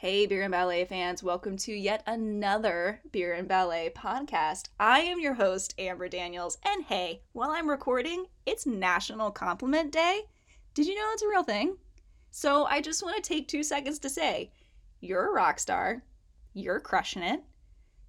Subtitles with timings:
[0.00, 4.68] Hey, Beer and Ballet fans, welcome to yet another Beer and Ballet podcast.
[4.78, 10.24] I am your host, Amber Daniels, and hey, while I'm recording, it's National Compliment Day.
[10.74, 11.78] Did you know it's a real thing?
[12.30, 14.50] So I just want to take two seconds to say,
[15.00, 16.02] you're a rock star,
[16.52, 17.42] you're crushing it,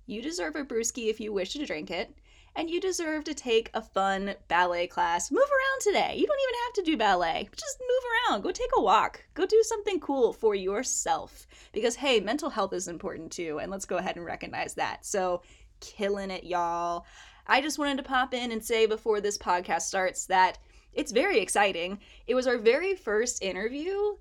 [0.08, 2.14] you deserve a brewski if you wish to drink it,
[2.58, 5.32] and you deserve to take a fun ballet class.
[5.32, 6.16] Move around today.
[6.18, 7.48] You don't even have to do ballet.
[7.56, 8.42] Just move around.
[8.42, 9.24] Go take a walk.
[9.36, 11.46] Go do something cool for yourself.
[11.72, 13.60] Because, hey, mental health is important too.
[13.60, 15.06] And let's go ahead and recognize that.
[15.06, 15.44] So,
[15.82, 17.06] killing it, y'all.
[17.46, 20.58] I just wanted to pop in and say before this podcast starts that
[20.94, 22.00] it's very exciting.
[22.26, 24.18] It was our very first interview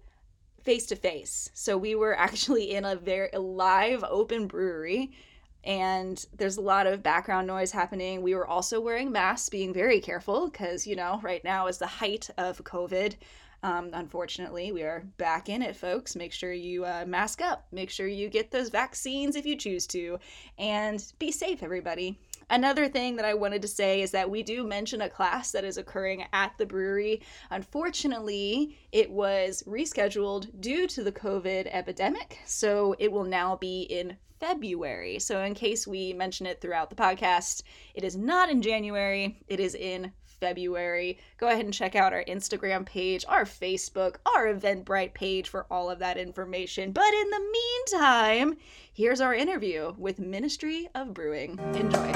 [0.62, 1.48] face to face.
[1.55, 5.12] So we were actually in a very live open brewery
[5.66, 8.23] and there's a lot of background noise happening.
[8.23, 11.87] We were also wearing masks, being very careful because, you know, right now is the
[11.88, 13.16] height of COVID.
[13.65, 16.15] Um, unfortunately, we are back in it, folks.
[16.15, 17.66] Make sure you uh, mask up.
[17.73, 20.21] Make sure you get those vaccines if you choose to.
[20.57, 22.21] And be safe, everybody.
[22.49, 25.65] Another thing that I wanted to say is that we do mention a class that
[25.65, 27.23] is occurring at the brewery.
[27.51, 34.17] Unfortunately, it was rescheduled due to the COVID epidemic, so it will now be in
[34.39, 35.19] February.
[35.19, 37.63] So, in case we mention it throughout the podcast,
[37.95, 41.18] it is not in January, it is in February.
[41.38, 45.90] Go ahead and check out our Instagram page, our Facebook, our Eventbrite page for all
[45.90, 46.93] of that information.
[46.93, 48.56] But in the meantime,
[48.93, 51.59] here's our interview with Ministry of Brewing.
[51.74, 52.12] Enjoy.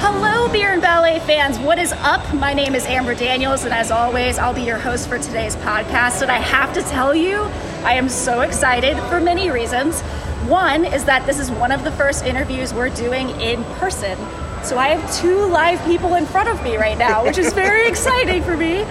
[0.00, 1.58] Hello, Beer and Ballet fans.
[1.58, 2.32] What is up?
[2.34, 6.22] My name is Amber Daniels, and as always, I'll be your host for today's podcast.
[6.22, 7.42] And I have to tell you,
[7.84, 10.00] I am so excited for many reasons.
[10.48, 14.16] One is that this is one of the first interviews we're doing in person.
[14.62, 17.88] So I have two live people in front of me right now, which is very
[17.92, 18.82] exciting for me.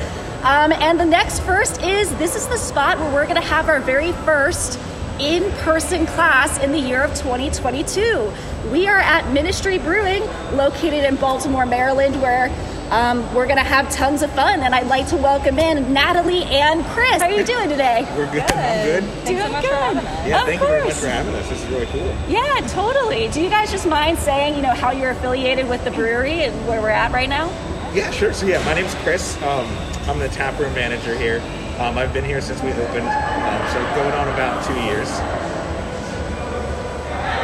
[0.44, 3.70] Um, and the next first is this is the spot where we're going to have
[3.70, 4.80] our very first
[5.20, 8.32] in person class in the year of 2022.
[8.72, 12.50] We are at Ministry Brewing, located in Baltimore, Maryland, where
[12.92, 14.62] um, we're going to have tons of fun.
[14.62, 17.22] And I'd like to welcome in Natalie and Chris.
[17.22, 18.08] How are you doing today?
[18.16, 18.42] We're good.
[18.52, 19.03] I'm good.
[19.03, 19.72] Thanks doing so much good.
[19.72, 20.28] for having us.
[20.28, 20.72] Yeah, of thank course.
[20.72, 21.50] you very much for having us.
[21.50, 22.16] This is really cool.
[22.28, 23.28] Yeah, totally.
[23.30, 26.68] Do you guys just mind saying, you know, how you're affiliated with the brewery and
[26.68, 27.47] where we're at right now?
[27.94, 28.34] Yeah, sure.
[28.34, 29.42] So yeah, my name's Chris.
[29.44, 29.66] Um,
[30.08, 31.42] I'm the tap room manager here.
[31.80, 35.09] Um, I've been here since we opened, um, so going on about two years.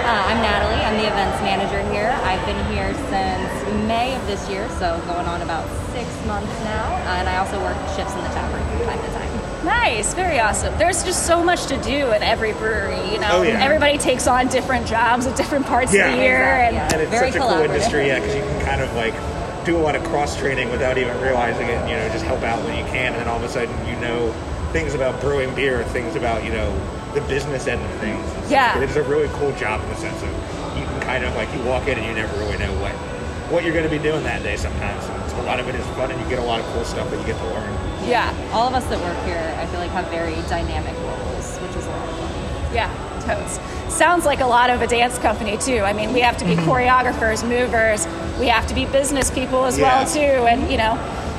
[0.03, 0.83] Uh, I'm Natalie.
[0.83, 2.09] I'm the events manager here.
[2.23, 6.83] I've been here since May of this year, so going on about six months now.
[7.07, 9.65] Uh, and I also work shifts in the tap room from time to time.
[9.65, 10.77] Nice, very awesome.
[10.77, 13.29] There's just so much to do at every brewery, you know.
[13.31, 13.63] Oh, yeah.
[13.63, 16.09] Everybody takes on different jobs at different parts Yeah.
[16.09, 16.93] of the year Exactly, and yeah.
[16.93, 19.13] And it's Very such a cool industry, yeah, because you can kind of like
[19.63, 21.79] do a lot of cross training without even realizing it.
[21.89, 23.95] You know, just help out when you can, and then all of a sudden you
[24.01, 24.33] know
[24.73, 26.69] things about brewing beer, things about you know
[27.13, 28.25] the business end of things.
[28.31, 28.79] It's- Yeah.
[28.79, 30.29] it's a really cool job in the sense of
[30.77, 32.91] you can kind of like you walk in and you never really know what
[33.51, 34.55] what you're going to be doing that day.
[34.57, 36.83] Sometimes and a lot of it is fun, and you get a lot of cool
[36.83, 37.73] stuff that you get to learn.
[38.07, 41.75] yeah, All of us that work here, I feel like, have very dynamic roles, which
[41.75, 42.73] is a lot of fun.
[42.73, 42.89] yeah,
[43.21, 43.59] totes.
[43.93, 45.79] Sounds like a lot of a dance company too.
[45.79, 46.69] I mean, we have to be mm-hmm.
[46.69, 48.07] choreographers, movers.
[48.39, 50.95] We have to be business people as well too, and you know,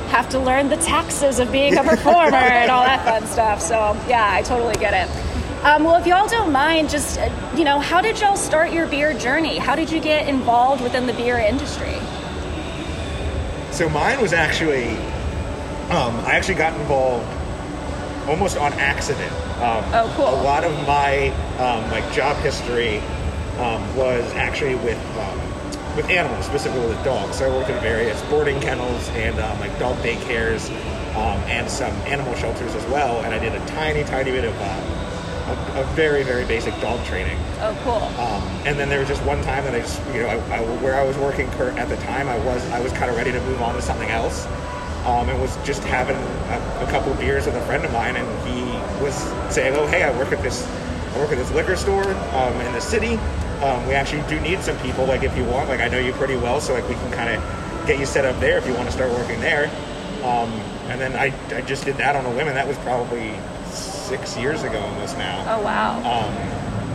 [0.09, 3.59] have to learn the taxes of being a performer and all that fun stuff.
[3.61, 5.24] So yeah, I totally get it.
[5.65, 7.27] Um, well, if y'all don't mind, just uh,
[7.57, 9.57] you know, how did y'all start your beer journey?
[9.57, 11.95] How did you get involved within the beer industry?
[13.71, 14.89] So mine was actually,
[15.89, 17.25] um, I actually got involved
[18.29, 19.31] almost on accident.
[19.57, 20.29] Um, Oh, cool.
[20.29, 22.99] A lot of my um, like job history
[23.57, 25.39] um, was actually with um,
[25.95, 27.39] with animals, specifically with dogs.
[27.39, 30.69] So I worked in various boarding kennels and um, like dog daycares
[31.15, 33.21] um, and some animal shelters as well.
[33.21, 34.94] And I did a tiny, tiny bit of uh,
[35.47, 37.37] a, a very, very basic dog training.
[37.59, 38.01] Oh, cool.
[38.19, 40.61] Um, and then there was just one time that I just, you know, I, I,
[40.81, 43.39] where I was working at the time, I was I was kind of ready to
[43.41, 44.45] move on to something else,
[45.05, 48.27] um, and was just having a, a couple beers with a friend of mine, and
[48.47, 48.63] he
[49.03, 49.13] was
[49.53, 50.65] saying, "Oh, hey, I work at this,
[51.13, 53.15] I work at this liquor store um, in the city.
[53.63, 55.05] Um, we actually do need some people.
[55.05, 57.29] Like, if you want, like, I know you pretty well, so like we can kind
[57.29, 59.65] of get you set up there if you want to start working there."
[60.23, 60.49] Um,
[60.89, 63.29] and then I, I just did that on a whim, and that was probably
[64.05, 65.97] six years ago almost now Oh, wow.
[65.99, 66.33] um,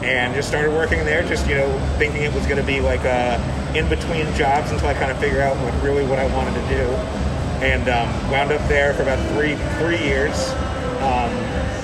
[0.05, 1.23] and just started working there.
[1.27, 1.69] Just you know,
[1.99, 3.37] thinking it was going to be like a
[3.77, 6.69] in between jobs until I kind of figure out like really what I wanted to
[6.69, 6.85] do,
[7.61, 10.51] and um, wound up there for about three three years,
[11.03, 11.31] um,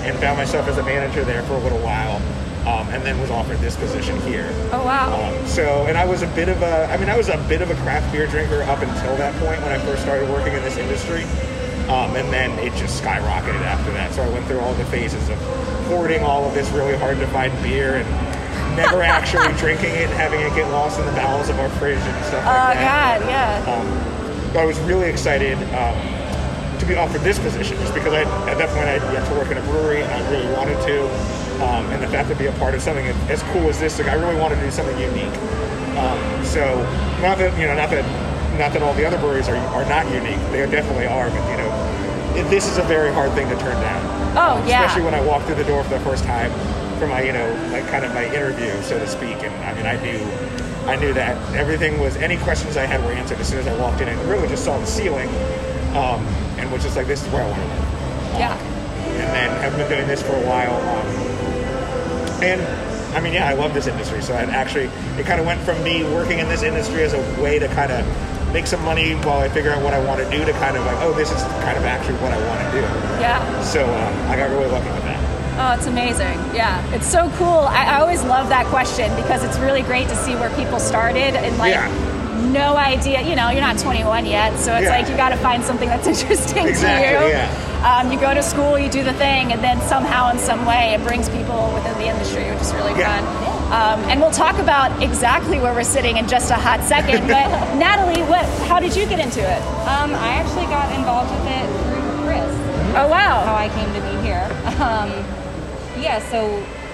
[0.06, 2.16] and found myself as a manager there for a little while,
[2.66, 4.48] um, and then was offered this position here.
[4.72, 5.12] Oh, wow.
[5.12, 7.60] Um, so, and I was a bit of a, I mean, I was a bit
[7.60, 10.62] of a craft beer drinker up until that point when I first started working in
[10.62, 11.24] this industry.
[11.88, 14.12] Um, and then it just skyrocketed after that.
[14.12, 15.38] So I went through all the phases of
[15.86, 20.14] hoarding all of this really hard to find beer and never actually drinking it, and
[20.14, 23.20] having it get lost in the bowels of our fridge and stuff Oh like that.
[23.20, 23.72] God, yeah.
[23.72, 25.94] Um, I was really excited um,
[26.80, 29.34] to be offered this position just because I, at that point I had yet to
[29.38, 31.06] work in a brewery and I really wanted to.
[31.62, 34.08] Um, and the fact to be a part of something as cool as this, like
[34.08, 35.32] I really wanted to do something unique.
[35.96, 36.82] Um, so
[37.22, 38.04] not that you know, not that
[38.58, 40.40] not that all the other breweries are, are not unique.
[40.52, 41.65] They definitely are, but you know,
[42.44, 44.04] this is a very hard thing to turn down.
[44.36, 44.84] Oh, yeah.
[44.84, 46.52] Especially when I walked through the door for the first time
[46.98, 49.36] for my you know like kind of my interview, so to speak.
[49.42, 50.18] And I mean, I knew
[50.86, 53.76] I knew that everything was any questions I had were answered as soon as I
[53.78, 55.28] walked in and really just saw the ceiling,
[55.96, 56.24] um,
[56.58, 58.38] and was just like, this is where I want to live.
[58.38, 58.56] Yeah.
[58.56, 60.76] And then have been doing this for a while.
[60.76, 62.60] Um, and
[63.16, 64.22] I mean, yeah, I love this industry.
[64.22, 67.42] So it actually, it kind of went from me working in this industry as a
[67.42, 68.06] way to kind of
[68.56, 70.86] make some money while I figure out what I want to do to kind of
[70.86, 72.80] like, oh, this is kind of actually what I want to do.
[73.20, 73.62] Yeah.
[73.62, 75.20] So um, I got really lucky with that.
[75.60, 76.38] Oh, it's amazing.
[76.54, 77.68] Yeah, it's so cool.
[77.68, 81.36] I, I always love that question because it's really great to see where people started
[81.36, 82.50] and like Yeah.
[82.50, 83.20] no idea.
[83.20, 84.96] You know, you're not 21 yet, so it's Yeah.
[84.96, 87.32] like you got to find something that's interesting Exactly, to you.
[87.36, 87.92] yeah.
[88.00, 90.94] Um, you go to school, you do the thing, and then somehow, in some way,
[90.94, 93.20] it brings people within the industry, which is really Yeah.
[93.20, 93.55] fun.
[93.66, 97.26] Um, and we'll talk about exactly where we're sitting in just a hot second.
[97.36, 98.46] But Natalie, what?
[98.68, 99.62] How did you get into it?
[99.90, 102.52] Um, I actually got involved with it through Chris.
[102.94, 103.42] Oh wow!
[103.44, 104.46] how I came to be here.
[104.78, 105.10] Um,
[105.98, 106.46] yeah, so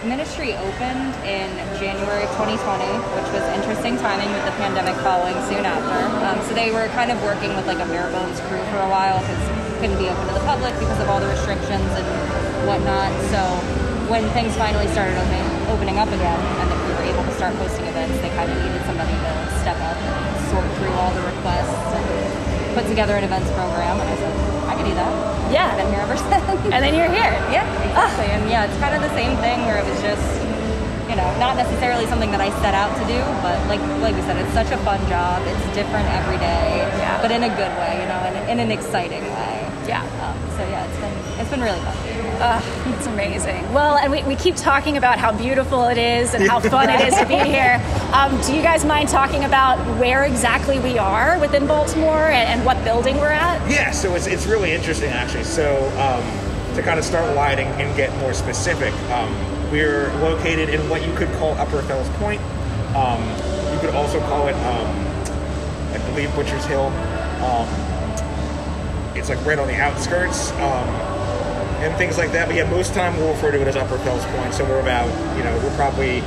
[0.06, 5.62] ministry opened in January of 2020, which was interesting timing with the pandemic following soon
[5.68, 6.00] after.
[6.24, 8.90] Um, so they were kind of working with like a bare bones crew for a
[8.90, 9.42] while because
[9.82, 12.06] couldn't be open to the public because of all the restrictions and
[12.66, 13.10] whatnot.
[13.34, 13.42] So
[14.06, 17.54] when things finally started opening, opening up again and that we were able to start
[17.56, 19.32] hosting events, they kind of needed somebody to
[19.62, 20.14] step up and
[20.50, 22.04] sort through all the requests and
[22.74, 24.00] put together an events program.
[24.00, 24.32] And I said,
[24.68, 25.12] I can do that.
[25.52, 25.68] Yeah.
[25.70, 26.72] I've been here ever since.
[26.72, 27.32] And then you're here.
[27.52, 28.26] Yeah, exactly.
[28.32, 30.24] And yeah, it's kind of the same thing where it was just,
[31.10, 34.22] you know, not necessarily something that I set out to do, but like like we
[34.24, 35.44] said, it's such a fun job.
[35.44, 37.20] It's different every day, Yeah.
[37.20, 39.54] but in a good way, you know, in, in an exciting way.
[39.84, 40.00] Yeah.
[40.24, 41.96] Um, so yeah, it's been it's been really fun.
[42.42, 43.72] It's amazing.
[43.72, 47.00] Well, and we, we keep talking about how beautiful it is and how fun it
[47.00, 47.80] is to be here.
[48.12, 52.66] Um, do you guys mind talking about where exactly we are within Baltimore and, and
[52.66, 53.70] what building we're at?
[53.70, 55.44] Yeah, so it's, it's really interesting actually.
[55.44, 59.32] So um, to kind of start wide and, and get more specific, um,
[59.70, 62.40] we're located in what you could call Upper Fells Point.
[62.96, 63.22] Um,
[63.72, 65.06] you could also call it, um,
[65.94, 66.86] I believe, Butcher's Hill.
[67.42, 67.68] Um,
[69.16, 71.11] it's like right on the outskirts um,
[71.82, 72.46] and things like that.
[72.46, 74.54] But yeah, most time we'll refer to it as Upper Fells Point.
[74.54, 76.22] So we're about, you know, we're probably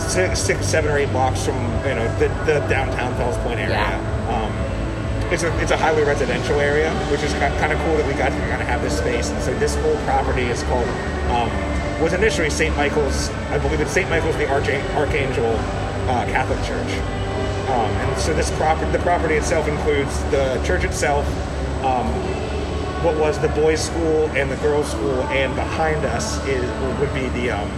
[0.00, 3.74] six, six, seven or eight blocks from you know the, the downtown Fells Point area.
[3.74, 4.30] Yeah.
[4.30, 8.12] Um, it's a it's a highly residential area, which is kind of cool that we
[8.14, 9.30] got to kind of have this space.
[9.30, 10.88] And so this whole property is called
[11.30, 11.50] um,
[12.02, 12.74] was initially St.
[12.76, 13.30] Michael's.
[13.50, 14.08] I believe it's St.
[14.10, 15.46] Michael's the Arch- Archangel
[16.10, 16.90] uh, Catholic Church.
[17.70, 21.24] Um, and so this property, the property itself includes the church itself,
[21.84, 22.06] um,
[23.04, 26.64] what was the boys' school and the girls' school, and behind us is
[26.98, 27.70] would be the um,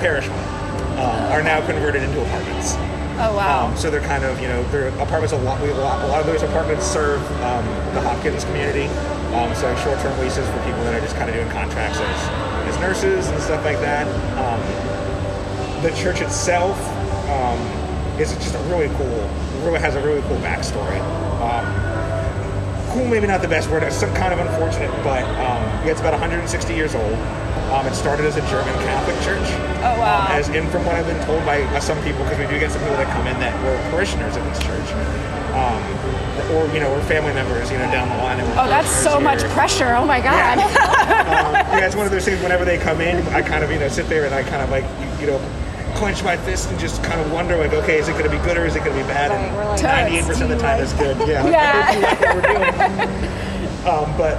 [0.00, 0.50] parish home.
[0.94, 2.74] Um, are now converted into apartments.
[3.16, 3.66] Oh, wow.
[3.66, 5.32] Um, so they're kind of, you know, they're apartments.
[5.32, 8.86] A lot, we, a lot, a lot of those apartments serve um, the Hopkins community.
[9.34, 12.28] Um, so short-term leases for people that are just kind of doing contracts as,
[12.68, 14.06] as nurses and stuff like that.
[14.38, 14.62] Um,
[15.82, 16.78] the church itself
[17.30, 17.58] um,
[18.20, 19.30] is just a really cool,
[19.64, 21.00] really has a really cool backstory.
[21.40, 21.64] Um,
[22.92, 23.82] cool, maybe not the best word.
[23.82, 27.18] It's some kind of unfortunate, but um, yeah, it's about 160 years old.
[27.72, 29.48] Um, it started as a German Catholic church.
[29.82, 30.26] Oh, wow.
[30.26, 32.70] Um, as in, from what I've been told by some people, because we do get
[32.70, 34.88] some people that come in that were parishioners of this church,
[35.56, 35.82] um,
[36.54, 38.38] or you know, were family members, you know, down the line.
[38.40, 39.94] oh, that's so much pressure.
[39.96, 40.58] Oh, my God.
[40.60, 42.40] um, yeah, it's one of those things.
[42.42, 44.70] Whenever they come in, I kind of you know sit there and I kind of
[44.70, 45.63] like you, you know
[46.04, 48.36] clench my fist and just kind of wonder like, okay, is it going to be
[48.44, 49.30] good or is it going to be bad?
[49.56, 51.16] Right, like, ninety-eight percent of the time, it's good.
[51.26, 51.96] Yeah, Yeah.
[51.96, 53.88] we like what we're doing.
[53.88, 54.36] Um, but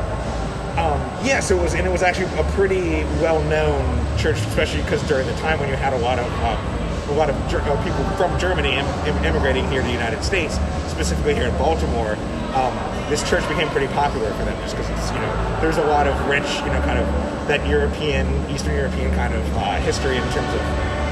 [0.77, 3.81] um, yeah, so it was, and it was actually a pretty well-known
[4.19, 7.31] church, especially because during the time when you had a lot of um, a lot
[7.31, 11.33] of Ger- uh, people from Germany im- im- immigrating here to the United States, specifically
[11.33, 12.13] here in Baltimore.
[12.53, 12.77] Um,
[13.09, 16.05] this church became pretty popular for them just because it's you know there's a lot
[16.05, 17.07] of rich you know kind of
[17.47, 20.61] that European Eastern European kind of uh, history in terms of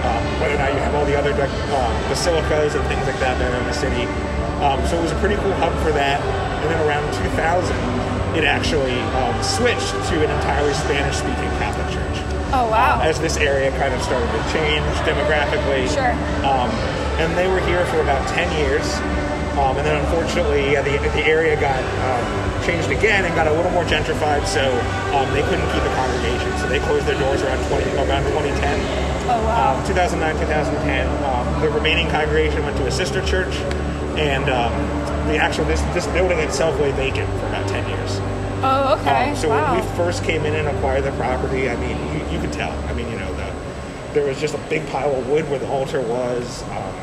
[0.03, 3.39] um, whether or not you have all the other um, basilicas and things like that
[3.39, 4.03] there in the city.
[4.59, 6.19] Um, so it was a pretty cool hub for that.
[6.63, 12.17] And then around 2000, it actually um, switched to an entirely Spanish-speaking Catholic church.
[12.53, 13.01] Oh, wow.
[13.01, 15.89] uh, as this area kind of started to change demographically.
[15.89, 16.13] Sure.
[16.45, 16.69] Um,
[17.17, 18.85] and they were here for about 10 years.
[19.57, 23.71] Um, and then unfortunately, the, the area got um, changed again and got a little
[23.71, 24.65] more gentrified, so
[25.13, 26.49] um, they couldn't keep a congregation.
[26.57, 29.12] So they closed their doors around 20, around 2010.
[29.25, 29.79] Oh, wow.
[29.79, 31.23] Um, 2009, 2010.
[31.23, 33.55] Um, the remaining congregation went to a sister church,
[34.19, 34.73] and um,
[35.27, 38.19] the actual this this building itself lay vacant for about 10 years.
[38.63, 39.29] oh, okay.
[39.29, 39.75] Um, so wow.
[39.75, 42.71] when we first came in and acquired the property, I mean, you, you could tell.
[42.89, 43.53] I mean, you know, the,
[44.13, 46.63] there was just a big pile of wood where the altar was.
[46.63, 46.93] Um,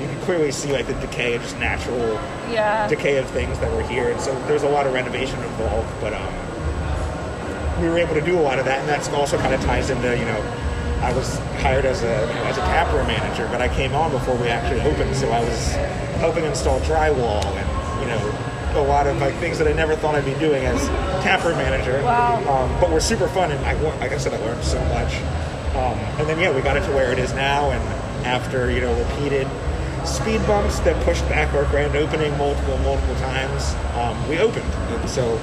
[0.00, 2.14] you could clearly see like the decay, of just natural
[2.50, 2.86] yeah.
[2.86, 4.10] decay of things that were here.
[4.10, 8.38] And so there's a lot of renovation involved, but um, we were able to do
[8.38, 10.68] a lot of that, and that's also kind of ties into you know.
[11.02, 14.12] I was hired as a you know, as a taproom manager, but I came on
[14.12, 15.72] before we actually opened, so I was
[16.22, 20.14] helping install drywall and you know a lot of like things that I never thought
[20.14, 20.86] I'd be doing as
[21.22, 22.02] taproom manager.
[22.02, 22.38] Wow.
[22.48, 25.16] Um, but were super fun, and I like I said, I learned so much.
[25.74, 27.82] Um, and then yeah, we got it to where it is now, and
[28.24, 29.48] after you know repeated
[30.06, 35.10] speed bumps that pushed back our grand opening multiple multiple times, um, we opened, and
[35.10, 35.36] so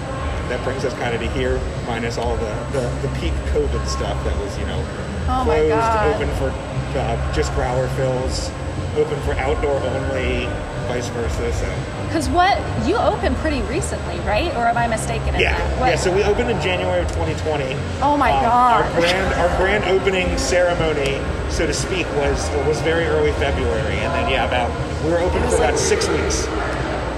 [0.49, 4.21] that brings us kind of to here, minus all the, the, the peak COVID stuff
[4.25, 4.83] that was you know
[5.31, 6.49] Oh closed, open for
[6.97, 8.49] uh, just growler fills,
[8.97, 10.45] open for outdoor only,
[10.87, 11.53] vice versa.
[11.53, 11.75] So.
[12.07, 14.49] Because what you opened pretty recently, right?
[14.55, 15.89] Or am I mistaken in Yeah, that?
[15.91, 15.95] Yeah.
[15.95, 17.75] So we opened in January of 2020.
[18.01, 18.81] Oh my Um, God.
[18.85, 24.11] Our grand, our grand opening ceremony, so to speak, was was very early February, and
[24.13, 24.71] then yeah, about
[25.05, 26.47] we were open for about six weeks,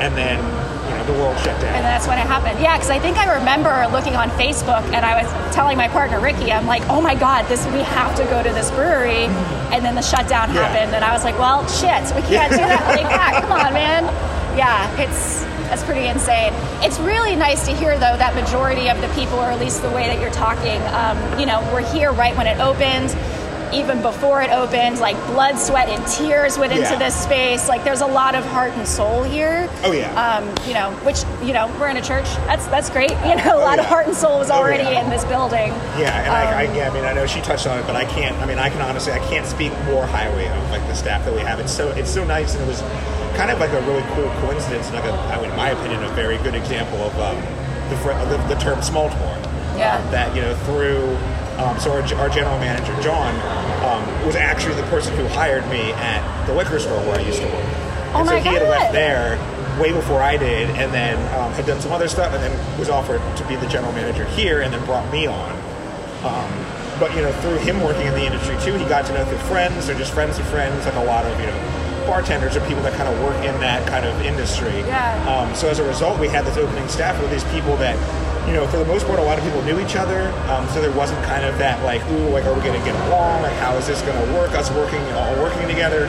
[0.04, 0.38] and then
[1.12, 1.75] the world shut down.
[1.75, 2.60] And that's when it happened.
[2.60, 6.20] Yeah, because I think I remember looking on Facebook and I was telling my partner
[6.20, 9.25] Ricky, I'm like, oh my God, this we have to go to this brewery.
[9.72, 10.68] And then the shutdown Yeah.
[10.68, 13.39] happened, and I was like, well, shit, we can't do that like that.
[13.48, 14.03] Come on, man.
[14.58, 16.51] Yeah, it's that's pretty insane.
[16.84, 19.89] It's really nice to hear though that majority of the people, or at least the
[19.89, 23.15] way that you're talking, um, you know, were here right when it opened.
[23.74, 26.98] Even before it opened, like blood, sweat, and tears went into Yeah.
[27.00, 27.70] this space.
[27.70, 30.12] Like, there's a lot of heart and soul here Oh, yeah.
[30.20, 32.25] um, you know, which you know, we're in a church.
[32.48, 33.12] That's that's great.
[33.25, 35.01] You know, a Oh, lot of heart and soul was Oh, already yeah.
[35.04, 35.70] in this building.
[35.98, 37.96] Yeah, and I, I, Um, yeah, I mean, I know she touched on it, but
[37.96, 38.36] I can't.
[38.42, 41.34] I mean, I can honestly, I can't speak more highly of like the staff that
[41.34, 41.60] we have.
[41.60, 42.82] It's so, it's so nice, and it was
[43.38, 46.38] kind of like a really cool coincidence, and like a, in my opinion, a very
[46.40, 47.38] good example of um,
[47.90, 47.96] the,
[48.38, 49.38] the the term Smalltimore.
[49.78, 49.96] Yeah.
[49.98, 51.18] Um, that you know through.
[51.62, 53.34] Um, so our, our general manager John
[53.86, 57.39] um, was actually the person who hired me at the liquor store where I used
[57.39, 57.65] to work.
[58.13, 58.70] Oh and so he had God.
[58.70, 59.38] left there
[59.80, 62.89] way before I did, and then um, had done some other stuff, and then was
[62.89, 65.51] offered to be the general manager here, and then brought me on.
[66.25, 66.51] Um,
[67.00, 69.38] but you know, through him working in the industry too, he got to know through
[69.50, 72.84] friends or just friends of friends, like a lot of you know bartenders or people
[72.84, 74.80] that kind of work in that kind of industry.
[74.86, 75.15] Yeah.
[75.30, 77.96] Um, so as a result, we had this opening staff with these people that,
[78.48, 80.29] you know, for the most part, a lot of people knew each other.
[80.50, 82.95] Um, so there wasn't kind of that like, ooh, like, are we going to get
[83.07, 83.41] along?
[83.43, 84.51] Like, how is this going to work?
[84.51, 86.05] Us working, all working together.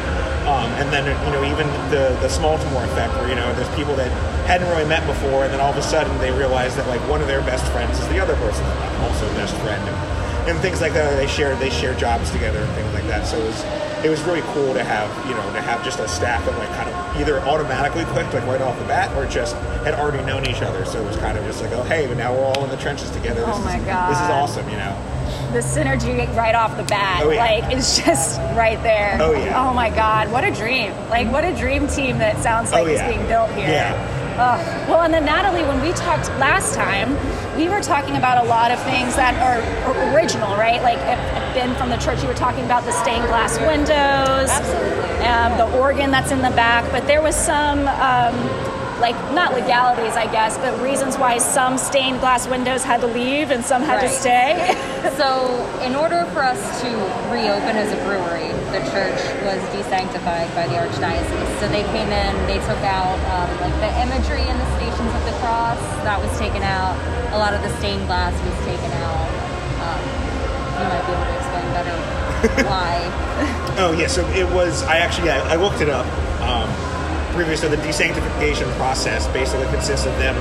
[0.48, 3.94] Um, and then you know, even the the Baltimore effect, where you know, there's people
[3.96, 4.10] that
[4.46, 7.20] hadn't really met before, and then all of a sudden they realize that like one
[7.20, 8.68] of their best friends is the other person's
[9.06, 9.82] also best friend.
[9.86, 11.16] And, and things like that.
[11.16, 13.26] They share they share jobs together and things like that.
[13.26, 13.62] So it was
[14.04, 16.68] it was really cool to have you know to have just a staff that like
[16.70, 19.54] kind of either automatically clicked like right off the bat or just
[19.84, 20.84] had already known each other.
[20.84, 22.76] So it was kind of just like oh hey, but now we're all in the
[22.76, 23.44] trenches together.
[23.46, 24.10] This Oh my is, God.
[24.10, 25.08] this is awesome, you know.
[25.52, 27.38] The synergy right off the bat, Oh, yeah.
[27.44, 29.18] like it's just right there.
[29.20, 29.68] Oh, yeah.
[29.68, 30.92] Oh my God, what a dream!
[31.10, 33.68] Like what a dream team that sounds like Oh, is being built here.
[33.68, 34.11] Yeah.
[34.38, 34.88] Ugh.
[34.88, 37.16] Well, and then Natalie, when we talked last time,
[37.56, 39.60] we were talking about a lot of things that are
[40.14, 40.80] original, right?
[40.82, 44.48] Like, if, if Ben from the church, you were talking about the stained glass windows,
[44.48, 45.26] Absolutely.
[45.26, 47.88] um, the organ that's in the back, but there was some.
[47.88, 48.61] Um,
[49.02, 53.50] like not legalities, I guess, but reasons why some stained glass windows had to leave
[53.50, 54.72] and some had to stay.
[55.18, 55.28] So,
[55.82, 56.88] in order for us to
[57.28, 61.60] reopen as a brewery, the church was desanctified by the archdiocese.
[61.60, 65.22] So they came in, they took out um, like the imagery in the Stations of
[65.26, 66.94] the Cross that was taken out.
[67.34, 69.26] A lot of the stained glass was taken out.
[69.82, 70.00] Um,
[70.78, 71.96] you might be able to explain better
[72.70, 73.02] why.
[73.76, 74.82] Oh yeah, so it was.
[74.84, 76.06] I actually yeah, I looked it up.
[76.40, 76.70] Um,
[77.32, 80.34] previously, the desanctification process basically consists of them.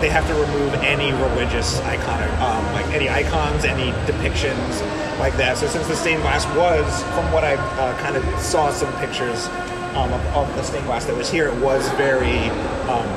[0.00, 4.80] They have to remove any religious icon, um, like any icons, any depictions
[5.18, 5.56] like that.
[5.56, 9.46] So since the stained glass was, from what I uh, kind of saw some pictures
[9.96, 12.38] um, of, of the stained glass that was here, it was very.
[12.90, 13.08] Um,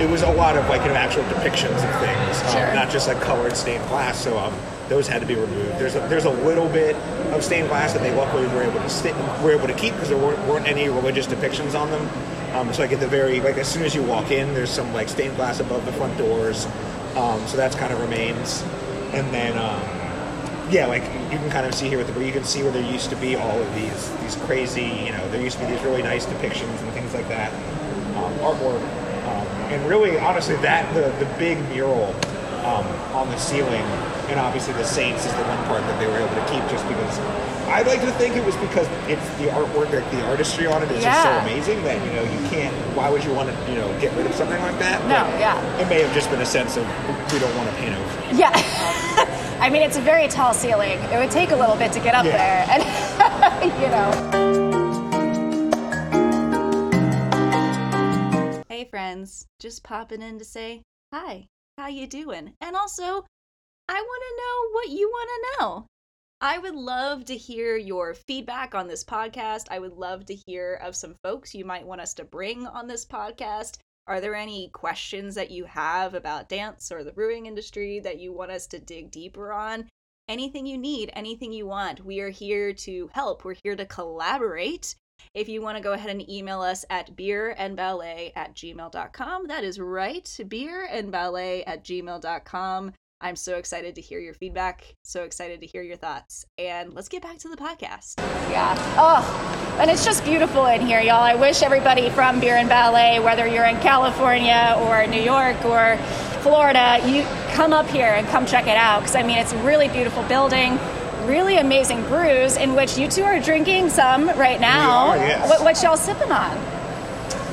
[0.00, 2.72] it was a lot of like you know actual depictions of things, um, Sure.
[2.74, 4.16] not just like colored stained glass.
[4.22, 4.54] So um,
[4.88, 5.78] those had to be removed.
[5.78, 6.96] There's a, there's a little bit
[7.32, 10.08] of stained glass that they luckily were able to sti- were able to keep because
[10.08, 12.08] there weren't, weren't any religious depictions on them.
[12.54, 14.92] Um, so like at the very like as soon as you walk in, there's some
[14.92, 16.66] like stained glass above the front doors.
[17.16, 18.62] Um, so that's kind of remains.
[19.12, 19.80] And then um,
[20.70, 21.02] yeah, like
[21.32, 23.16] you can kind of see here with the, you can see where there used to
[23.16, 26.26] be all of these these crazy, you know, there used to be these really nice
[26.26, 27.52] depictions and things like that,
[28.16, 28.82] um, artwork,
[29.26, 32.14] um, and really, honestly, that the the big mural
[32.64, 33.84] um, on the ceiling,
[34.28, 36.86] and obviously the Saints is the one part that they were able to keep just
[36.88, 37.18] because.
[37.68, 40.90] I like to think it was because it's the artwork, like the artistry on it
[40.90, 42.74] is just so amazing that you know you can't.
[42.96, 45.00] Why would you want to, you know, get rid of something like that?
[45.02, 45.60] No, But yeah.
[45.80, 46.84] It may have just been a sense of
[47.32, 48.34] we don't want to paint over.
[48.34, 48.52] Yeah.
[49.60, 50.98] I mean, it's a very tall ceiling.
[51.12, 52.38] It would take a little bit to get up Yeah.
[52.38, 52.64] there.
[52.70, 54.08] And, you know.
[58.68, 60.82] Hey friends, just popping in to say
[61.12, 61.48] hi.
[61.76, 62.54] How you doing?
[62.60, 63.24] And also,
[63.88, 65.86] I want to know what you want to know.
[66.40, 69.64] I would love to hear your feedback on this podcast.
[69.70, 72.86] I would love to hear of some folks you might want us to bring on
[72.86, 73.78] this podcast.
[74.06, 78.32] Are there any questions that you have about dance or the brewing industry that you
[78.32, 79.88] want us to dig deeper on?
[80.28, 83.44] Anything you need, anything you want, we are here to help.
[83.44, 84.94] We're here to collaborate.
[85.34, 89.80] If you want to go ahead and email us at beerandballet at gmail.com, that is
[89.80, 92.92] right, beerandballet at gmail.com.
[93.20, 96.46] I'm so excited to hear your feedback, so excited to hear your thoughts.
[96.56, 98.18] And let's get back to the podcast.
[98.48, 98.76] Yeah.
[98.96, 101.22] Oh, and it's just beautiful in here, y'all.
[101.22, 105.96] I wish everybody from Beer and Ballet, whether you're in California or New York or
[106.42, 109.00] Florida, you come up here and come check it out.
[109.00, 110.78] Because, I mean, it's a really beautiful building,
[111.24, 115.08] really amazing brews, in which you two are drinking some right now.
[115.08, 115.48] are, yes.
[115.48, 116.56] What, what y'all sipping on?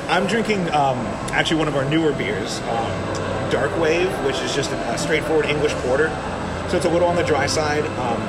[0.08, 0.98] I'm drinking um,
[1.32, 5.72] actually one of our newer beers, um, Dark Wave, which is just a, straightforward English
[5.74, 6.08] porter.
[6.68, 7.84] So it's a little on the dry side.
[7.98, 8.20] Um,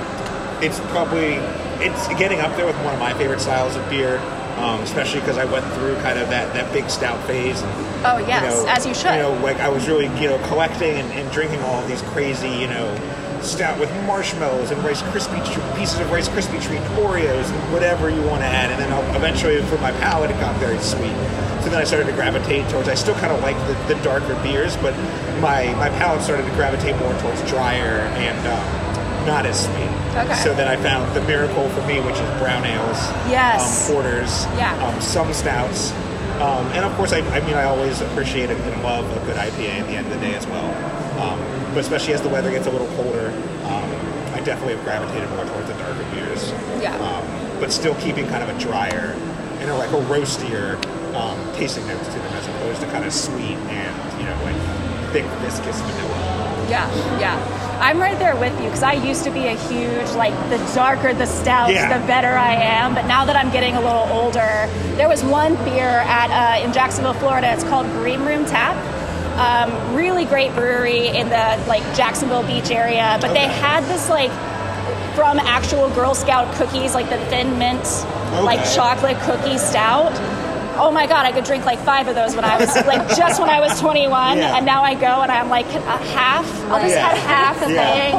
[0.64, 1.36] it's probably
[1.80, 4.18] it's getting up there with one of my favorite styles of beer,
[4.58, 7.62] um, especially because I went through kind of that, that big stout phase.
[7.62, 9.12] And, Oh, yes, as you should.
[9.16, 12.50] You know, like I was really you know collecting and, and drinking all these crazy
[12.50, 12.88] you know
[13.48, 17.74] stout with marshmallows and Rice Krispie tr- pieces of Rice Krispie treat and Oreos and
[17.74, 18.70] whatever you want to add.
[18.72, 21.16] And then I'll- eventually, for my palate, it got very sweet.
[21.64, 22.88] So then I started to gravitate towards.
[22.88, 24.94] I still kind of like the, the darker beers, but
[25.42, 29.92] my my palate started to gravitate more towards drier and um, not as sweet.
[30.16, 30.36] Okay.
[30.36, 32.98] So then I found the miracle for me, which is brown ales,
[33.30, 33.90] Yes.
[33.90, 34.74] um, porters, Yeah.
[34.86, 35.92] um, some stouts.
[36.40, 39.36] Um, and of course, I, I mean, I always appreciate and and love a good
[39.36, 40.72] IPA at the end of the day as well.
[41.78, 43.30] But especially as the weather gets a little colder,
[43.66, 43.86] um,
[44.34, 46.50] I definitely have gravitated more towards the darker beers.
[46.82, 46.98] Yeah.
[46.98, 49.14] Um, but still keeping kind of a drier
[49.60, 53.14] and a, like a roastier um, tasting notes to them as opposed to kind of
[53.14, 54.56] sweet and, you know, like
[55.14, 56.66] thick, viscous vanilla.
[56.68, 57.80] Yeah, yeah.
[57.80, 61.14] I'm right there with you because I used to be a huge, like, the darker
[61.14, 61.96] the stouts, Yeah.
[61.96, 62.96] the better I am.
[62.96, 66.74] But now that I'm getting a little older, there was one beer at uh, in
[66.74, 67.54] Jacksonville, Florida.
[67.54, 68.76] It's called Green Room Tap.
[69.38, 73.18] Um, really great brewery in the like Jacksonville Beach area.
[73.22, 74.32] But they had this like
[75.16, 77.84] from actual Girl Scout cookies, like the thin mint,
[78.44, 80.12] like chocolate cookie stout.
[80.80, 83.40] Oh my god, I could drink like five of those when I was like just
[83.42, 84.58] when I was 21, Yeah.
[84.58, 86.46] and now I go and I'm like a half.
[86.70, 87.08] I'll just Yeah.
[87.10, 87.94] have half the Yeah.
[87.94, 88.14] thing.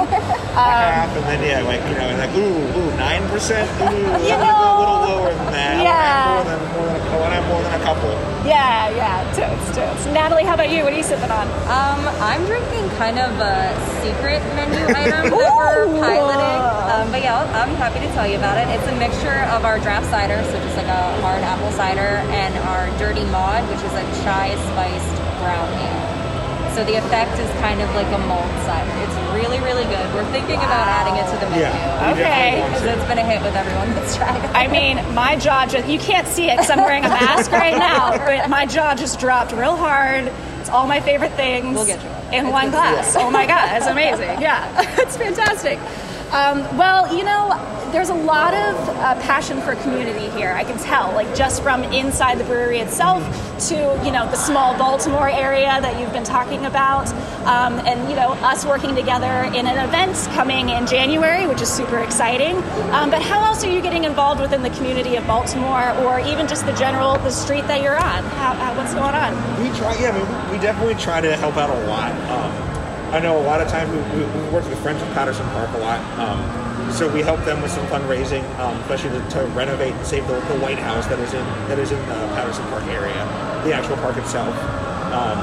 [0.54, 3.68] half, and then yeah, like you know, like ooh, ooh, nine percent.
[3.80, 3.84] Ooh,
[4.26, 5.82] You go a little lower than that.
[5.82, 6.26] yeah.
[6.30, 7.80] I want to have more than, more than, a, I want to have more than
[7.80, 8.37] a couple.
[8.48, 10.06] Yeah, yeah, totes, totes.
[10.06, 10.82] Natalie, how about you?
[10.82, 11.46] What are you sipping on?
[11.68, 16.56] Um, I'm drinking kind of a secret menu item that we're piloting.
[16.88, 18.64] Um, but yeah, I'm happy to tell you about it.
[18.72, 22.56] It's a mixture of our draft cider, so just like a hard apple cider, and
[22.72, 26.07] our dirty maud, which is a chai spiced brown ale.
[26.78, 28.92] So the effect is kind of like a mulled cider.
[29.02, 30.14] It's really, really good.
[30.14, 31.62] We're thinking about adding it to the menu.
[31.62, 32.12] Yeah.
[32.12, 32.62] Okay.
[32.68, 34.50] Because it's been a hit with everyone that's tried it.
[34.54, 37.76] I mean, my jaw just, you can't see it because I'm wearing a mask right
[37.76, 40.30] now, but my jaw just dropped real hard.
[40.60, 42.34] It's all my favorite things We'll get you one.
[42.34, 43.16] in It's one glass.
[43.16, 44.40] Oh my God, it's amazing.
[44.40, 45.80] Yeah, it's fantastic.
[46.32, 47.54] Um, well, you know,
[47.90, 50.52] there's a lot of uh, passion for community here.
[50.52, 53.22] I can tell, like just from inside the brewery itself
[53.68, 57.08] to you know the small Baltimore area that you've been talking about,
[57.46, 61.72] um, and you know us working together in an event coming in January, which is
[61.72, 62.56] super exciting.
[62.92, 66.46] Um, but how else are you getting involved within the community of Baltimore, or even
[66.46, 68.22] just the general the street that you're on?
[68.36, 69.32] How, how, what's going on?
[69.62, 72.12] We try, yeah, I mean, we, definitely try to help out a lot.
[72.28, 72.67] Um,
[73.10, 75.70] I know a lot of times we, we, we work with Friends of Patterson Park
[75.74, 76.00] a lot.
[76.18, 80.26] Um, so we help them with some fundraising, um, especially to, to renovate and save
[80.28, 83.16] the, the White House that is in that is in the Patterson Park area,
[83.64, 84.54] the actual park itself.
[85.12, 85.40] Um,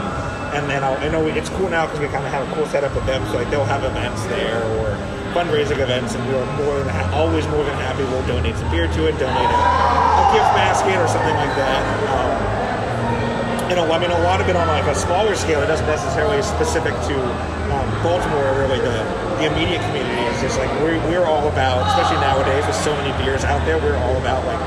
[0.53, 2.65] and then I'll, I know it's cool now because we kind of have a cool
[2.67, 3.25] setup with them.
[3.27, 4.93] So like they'll have events there or
[5.33, 8.03] fundraising events, and we're more than ha- always more than happy.
[8.05, 9.61] We'll donate some beer to it, donate a,
[10.21, 12.64] a gift basket or something like that.
[13.69, 15.61] And a, I mean, a lot of it on like a smaller scale.
[15.61, 17.15] It doesn't necessarily specific to
[17.73, 18.53] um, Baltimore.
[18.61, 22.75] Really, the the immediate community is just like we're, we're all about, especially nowadays with
[22.77, 23.77] so many beers out there.
[23.77, 24.61] We're all about like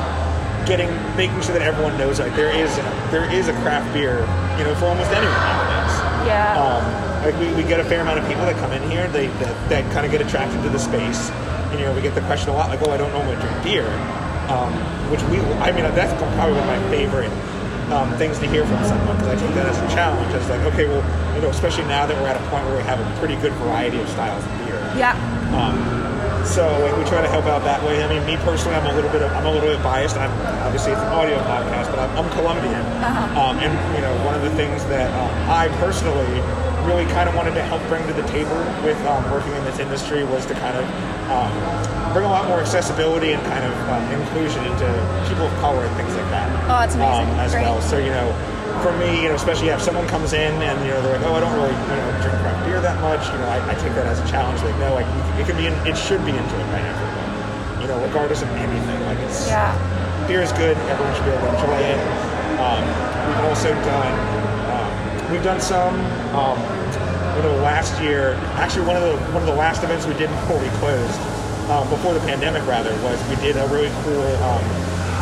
[0.69, 4.21] getting, making sure that everyone knows like there is a, there is a craft beer,
[4.59, 5.95] you know, for almost anyone nowadays.
[6.29, 6.61] Yeah.
[6.61, 6.85] Um,
[7.25, 9.57] like we, we get a fair amount of people that come in here, they that,
[9.71, 11.31] that kind of get attracted to the space.
[11.73, 13.57] And, you know, we get the question a lot, like, oh, I don't normally drink
[13.65, 13.89] beer,
[14.53, 14.73] um,
[15.09, 17.33] which we, I mean, that's probably one of my favorite
[17.93, 20.35] um, things to hear from someone because I think that is a challenge.
[20.35, 21.03] It's like, okay, well,
[21.35, 23.53] you know, especially now that we're at a point where we have a pretty good
[23.55, 24.79] variety of styles of beer.
[24.97, 25.17] yeah.
[25.55, 25.77] Um,
[26.45, 28.03] so like we try to help out that way.
[28.03, 30.17] I mean, me personally, I'm a little bit of, I'm a little bit biased.
[30.17, 30.33] I'm
[30.65, 32.85] obviously it's an audio podcast, but I'm, I'm Colombian,
[33.37, 36.41] um, and you know one of the things that um, I personally
[36.89, 39.79] really kind of wanted to help bring to the table with um, working in this
[39.79, 40.85] industry was to kind of
[41.29, 41.53] um,
[42.13, 44.87] bring a lot more accessibility and kind of um, inclusion into
[45.29, 46.49] people of color and things like that.
[46.65, 47.29] Oh, that's amazing.
[47.35, 47.63] Um, as Great.
[47.69, 47.81] well.
[47.83, 48.29] So you know,
[48.83, 51.35] for me, you know, especially if someone comes in and you know they're like, oh,
[51.37, 53.27] I don't really you know drink craft beer that much.
[53.29, 54.63] You know, I, I take that as a challenge.
[54.63, 55.07] Like, no, like
[55.39, 57.29] it can be, in, it should be enjoyed by everyone.
[57.83, 59.01] You know, regardless of anything.
[59.07, 59.73] Like it's Yeah.
[60.27, 60.77] beer is good.
[60.89, 62.01] Everyone should be able to enjoy it.
[62.59, 62.83] Um,
[63.29, 64.15] we've also done
[64.73, 64.91] um,
[65.31, 65.95] we've done some.
[67.39, 70.27] You know, last year, actually one of the one of the last events we did
[70.43, 71.15] before we closed,
[71.71, 74.59] um, before the pandemic rather, was we did a really cool um,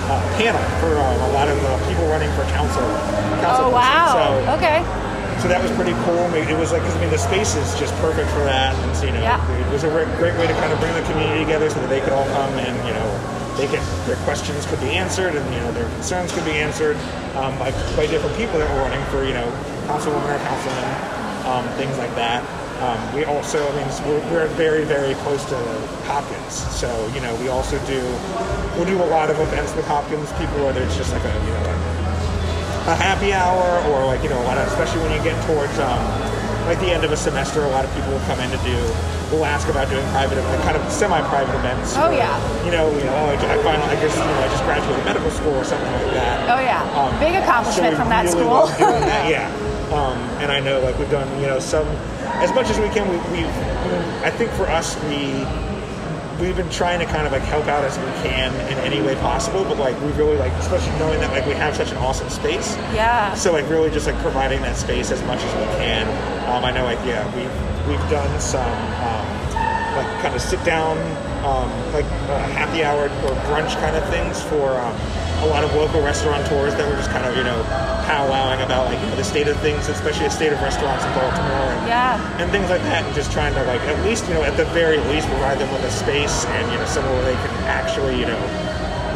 [0.08, 2.80] uh, panel for um, a lot of uh, people running for council.
[3.44, 4.16] council Oh wow.
[4.16, 4.80] So, okay.
[5.44, 6.24] so that was pretty cool.
[6.32, 9.04] It was like, 'cause, I mean, the space is just perfect for that, and so,
[9.04, 9.36] you know, Yeah.
[9.60, 11.90] it was a re- great way to kind of bring the community together so that
[11.92, 13.08] they could all come and you know,
[13.60, 16.96] they could their questions could be answered and you know their concerns could be answered
[17.36, 19.48] um, by by different people that were running for you know
[19.88, 20.88] councilwoman or councilman,
[21.46, 22.42] um, things like that.
[22.82, 25.56] Um, we also, I mean, we're, we're very, very close to
[26.04, 28.00] Hopkins, so you know, we also do
[28.76, 31.52] we'll do a lot of events with Hopkins people, whether it's just like a you
[31.56, 31.64] know
[32.92, 35.72] a happy hour or like you know a lot of, especially when you get towards
[35.78, 35.98] um,
[36.68, 38.76] like the end of a semester a lot of people will come in to do
[39.26, 42.38] We'll ask about doing private like kind of semi-private events Oh, or, yeah.
[42.64, 45.04] you know you know oh, I, I finally I just you know I just graduated
[45.04, 46.86] medical school or something like that Oh yeah.
[46.94, 48.66] Um, Big accomplishment we from that school.
[48.78, 49.50] that, yeah
[49.92, 51.86] um, and I know like we've done you know some
[52.42, 53.44] as much as we can we, we
[54.24, 55.44] I think for us we
[56.40, 59.14] we've been trying to kind of like help out as we can in any way
[59.16, 62.28] possible but like we really like especially knowing that like we have such an awesome
[62.28, 63.32] space yeah.
[63.34, 66.06] so like really just like providing that space as much as we can.
[66.48, 69.26] Um, I know like yeah we've we've done some um,
[69.96, 70.98] like kind of sit down
[71.44, 74.94] um, like uh, happy hour or brunch kind of things for um,
[75.40, 77.62] a lot of local restaurateurs that were just kind of you know
[78.08, 81.12] powwowing about like you know, the state of things, especially the state of restaurants in
[81.12, 82.16] Baltimore and, Yeah.
[82.40, 84.64] and things like that, and just trying to like at least you know at the
[84.66, 88.18] very least provide them with a space and you know somewhere where they can actually
[88.18, 88.40] you know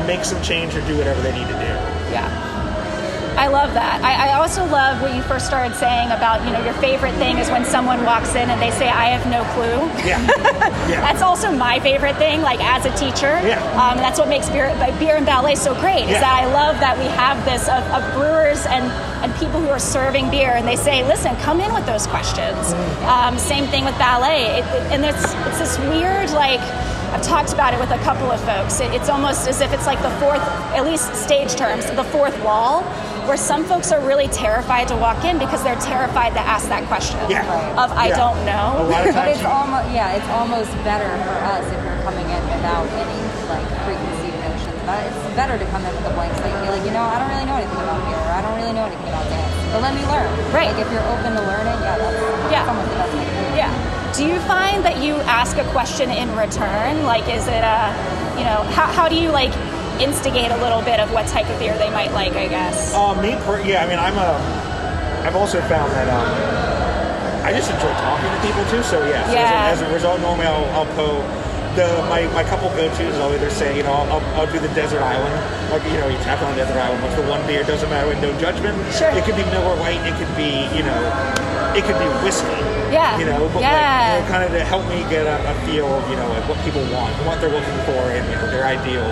[0.06, 1.69] make some change or do whatever they need to do.
[3.40, 4.04] I love that.
[4.04, 7.38] I, I also love what you first started saying about, you know, your favorite thing
[7.38, 9.80] is when someone walks in and they say, I have no clue.
[10.06, 10.20] Yeah,
[10.92, 11.00] yeah.
[11.00, 13.40] That's also my favorite thing, like as a teacher.
[13.40, 13.56] Yeah.
[13.80, 16.14] Um, that's what makes beer, beer and ballet so great, Yeah.
[16.16, 18.84] is that I love that we have this of, of brewers and,
[19.24, 22.72] and people who are serving beer, and they say, listen, come in with those questions.
[23.08, 24.60] Um, same thing with ballet.
[24.60, 26.60] It, it- and it's, it's this weird, like,
[27.10, 28.80] I've talked about it with a couple of folks.
[28.80, 30.42] It, it's almost as if it's like the fourth,
[30.76, 32.84] at least stage terms, the fourth wall,
[33.30, 36.82] where some folks are really terrified to walk in because they're terrified to ask that
[36.90, 37.46] question Yeah.
[37.78, 38.18] of I Yeah.
[38.18, 38.82] don't know.
[38.82, 42.26] A lot of But it's almost yeah, it's almost better for us if you're coming
[42.26, 45.14] in without any like preconceived notions about it.
[45.14, 47.22] It's better to come in with a blank slate and be like, you know, I
[47.22, 49.78] don't really know anything about beer, or I don't really know anything about dance, but
[49.86, 50.26] let me learn.
[50.50, 50.74] Right.
[50.74, 52.66] Like if you're open to learning, yeah, that's Yeah.
[52.66, 53.46] almost the best thing to do.
[53.62, 53.70] Yeah.
[54.18, 57.06] Do you find that you ask a question in return?
[57.06, 57.94] Like, is it a,
[58.34, 59.54] you know, how, how do you like
[60.02, 62.32] instigate a little bit of what type of beer they might like?
[62.32, 62.94] I guess.
[62.94, 63.84] Uh, me, per- yeah.
[63.84, 64.30] I mean, I'm a.
[65.26, 68.82] I've also found that um, I just enjoy talking to people too.
[68.82, 69.20] So yeah.
[69.32, 69.70] Yeah.
[69.72, 71.20] As, a, as a result, normally I'll, I'll po
[71.76, 73.14] the my, my couple go tos.
[73.20, 75.34] I'll either say you know I'll, I'll, I'll do the desert island,
[75.70, 77.02] like you know you tap on the desert island.
[77.02, 77.62] What's the one beer?
[77.62, 78.74] Doesn't matter with no judgment.
[78.94, 79.10] Sure.
[79.12, 80.00] It could be Miller Lite.
[80.08, 81.00] It could be you know.
[81.70, 82.50] It could be whiskey.
[82.90, 83.14] Yeah.
[83.20, 83.70] You know, but Yeah.
[83.70, 86.26] like, you know, kind of to help me get a, a feel of you know
[86.34, 89.06] like what people want, what they're looking for, and you know their ideal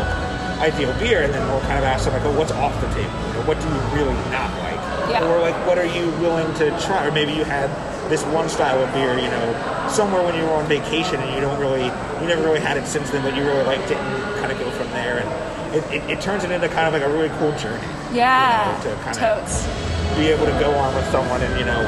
[0.58, 3.10] ideal beer, and then we'll kind of ask them like, oh, what's off the table?
[3.34, 4.78] Know, what do you really not like?
[5.10, 5.24] Yeah.
[5.24, 7.06] Or like, what are you willing to try?
[7.06, 7.70] Or maybe you had
[8.10, 11.40] this one style of beer, you know, somewhere when you were on vacation and you
[11.40, 14.34] don't really, you never really had it since then, but you really liked it, and
[14.40, 15.28] kind of go from there, and
[15.76, 17.84] it, it, it turns it into kind of like a really cool journey.
[18.12, 18.66] yeah.
[18.78, 19.66] you know, to kind of Totes.
[20.16, 21.80] be able to go on with someone and you know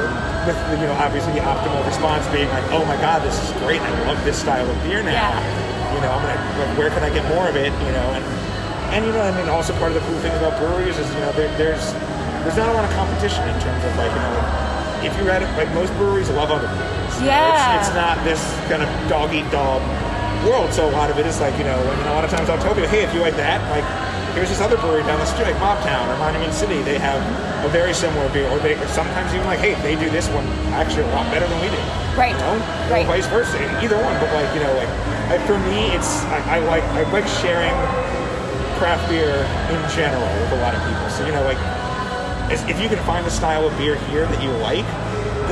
[0.46, 3.80] with you know obviously the optimal response being like oh my god this is great
[3.80, 5.94] I love this style of beer now Yeah.
[5.96, 8.24] you know I'm gonna like, where can I get more of it you know and
[8.90, 11.20] and you know I mean also part of the cool thing about breweries is you
[11.20, 11.92] know there, there's
[12.42, 14.36] there's not a lot of competition in terms of like you know
[15.06, 17.22] if you're at it like most breweries love other breweries.
[17.22, 17.78] Yeah.
[17.80, 19.80] it's, it's not this kind of dog eat dog
[20.46, 20.72] world.
[20.72, 22.60] So a lot of it is like you know, and a lot of times I'll
[22.60, 23.84] tell people, hey, if you like that, like
[24.36, 26.80] here's this other brewery down the street, like Mobtown or Monument City.
[26.82, 27.20] They have
[27.64, 30.46] a very similar beer, or they or sometimes even like, hey, they do this one
[30.72, 31.80] actually a lot better than we do.
[32.16, 32.32] Right.
[32.32, 32.56] You know,
[32.88, 33.04] Right.
[33.04, 33.56] or vice versa.
[33.84, 34.88] Either one, but like you know, like
[35.28, 37.72] I, for me, it's I, I like I like sharing
[38.80, 41.04] craft beer in general with a lot of people.
[41.12, 41.60] So you know, like
[42.48, 44.88] if you can find a style of beer here that you like,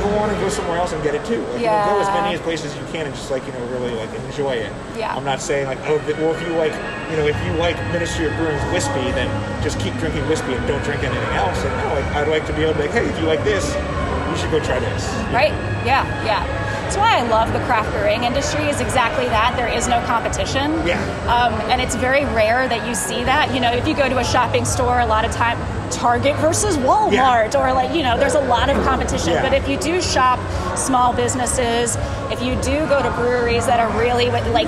[0.01, 1.45] you'll want to go somewhere else and get it too.
[1.53, 3.53] Like, you know, go as many as places as you can and just like you
[3.53, 4.73] know really like enjoy it.
[4.97, 5.13] Yeah.
[5.15, 6.73] I'm not saying like oh well if you like
[7.13, 9.29] you know if you like Ministry of Brewing's whiskey then
[9.61, 11.61] just keep drinking whiskey and don't drink anything else.
[11.61, 13.45] And no, like I'd like to be able to be like hey if you like
[13.45, 13.77] this,
[14.25, 15.05] you should go try this.
[15.29, 15.53] Right?
[15.85, 16.41] Yeah, yeah.
[16.89, 19.53] That's why I love the craft brewing industry is exactly that.
[19.55, 20.71] There is no competition.
[20.87, 20.97] Yeah.
[21.29, 23.53] Um, and it's very rare that you see that.
[23.53, 25.59] You know, if you go to a shopping store, a lot of time
[25.91, 29.33] Target versus Walmart, or like you know, there's a lot of competition.
[29.33, 29.43] Yeah.
[29.47, 30.39] But if you do shop
[30.75, 31.95] small businesses,
[32.31, 34.67] if you do go to breweries that are really like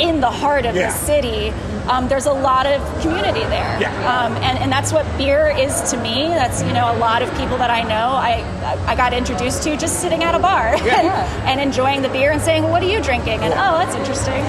[0.00, 0.88] in the heart of Yeah.
[0.90, 1.50] the city,
[1.88, 3.80] um, there's a lot of community there.
[3.80, 3.90] Yeah.
[4.08, 6.28] Um, and, and that's what beer is to me.
[6.28, 8.10] That's you know a lot of people that I know.
[8.16, 8.42] I
[8.86, 10.84] I got introduced to just sitting at a bar and,
[11.48, 14.42] and enjoying the beer and saying, "What are you drinking?" And oh, that's interesting.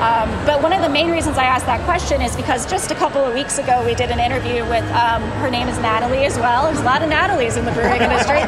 [0.00, 2.94] Um, but one of the main reasons I asked that question is because just a
[2.94, 6.38] couple of weeks ago we did an interview with um, her name is Natalie as
[6.38, 6.64] well.
[6.64, 8.40] There's a lot of Natalies in the brewing industry.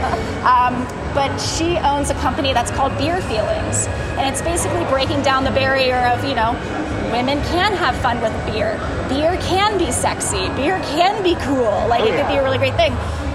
[0.49, 5.45] Um, but she owns a company that's called Beer Feelings, and it's basically breaking down
[5.45, 6.57] the barrier of you know
[7.13, 8.77] women can have fun with beer.
[9.09, 10.49] Beer can be sexy.
[10.57, 11.87] Beer can be cool.
[11.89, 12.93] Like oh, it could be a really great thing.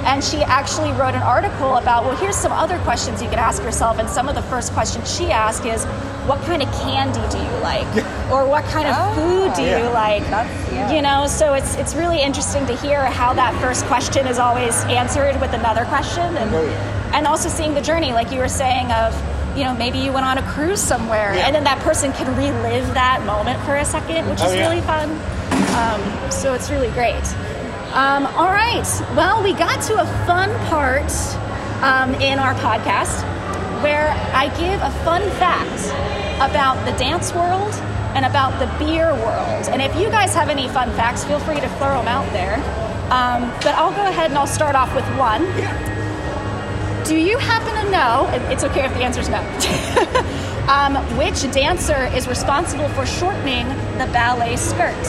[0.08, 3.62] And she actually wrote an article about, well, here's some other questions you could ask
[3.62, 4.00] yourself.
[4.00, 5.84] And some of the first questions she asked is,
[6.28, 7.86] what kind of candy do you like?
[8.32, 9.84] or what kind of oh, food do Yeah.
[9.84, 10.22] you like?
[10.24, 10.92] Yeah.
[10.94, 14.76] You know, so it's it's really interesting to hear how that first question is always
[14.86, 17.12] answered with another question and Oh, yeah.
[17.18, 19.14] and also seeing the journey, like you were saying, of
[19.58, 21.48] you know maybe you went on a cruise somewhere, Yeah.
[21.48, 24.70] and then that person can relive that moment for a second, which Oh, is yeah.
[24.70, 25.10] really fun.
[25.76, 27.24] Um, so it's really great.
[27.94, 31.10] Um, all right, well, we got to a fun part
[31.82, 33.24] um, in our podcast
[33.82, 35.82] where I give a fun fact
[36.42, 37.74] about the dance world
[38.16, 39.68] and about the beer world.
[39.70, 42.56] And if you guys have any fun facts, feel free to throw them out there.
[43.12, 45.46] Um, but I'll go ahead and I'll start off with one.
[47.08, 48.28] Do you happen to know?
[48.34, 49.40] and It's okay if the answer is no.
[50.68, 53.66] um, which dancer is responsible for shortening
[53.98, 55.06] the ballet skirt?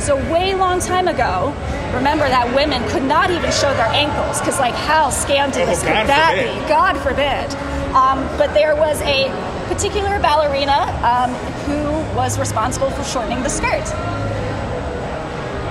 [0.00, 1.52] So way long time ago,
[1.92, 6.06] remember that women could not even show their ankles because, like, how scandalous Oh, could
[6.06, 6.62] that forbid.
[6.62, 6.68] be?
[6.68, 7.50] God forbid.
[7.96, 9.26] Um, but there was a
[9.66, 11.34] particular ballerina um,
[11.66, 13.84] who was responsible for shortening the skirt.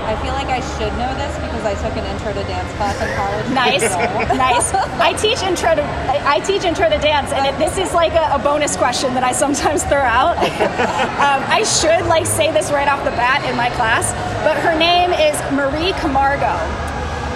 [0.08, 2.96] I feel like I should know this because I took an intro to dance class
[3.04, 3.44] in college.
[3.52, 3.84] Nice,
[4.38, 4.74] nice.
[5.04, 5.84] I teach intro to
[6.26, 9.26] I teach intro to dance, and it, this is like a, a bonus question that
[9.26, 10.38] I sometimes throw out.
[11.28, 14.14] um, I should like say this right off the bat in my class,
[14.46, 16.56] but her name is Marie Camargo.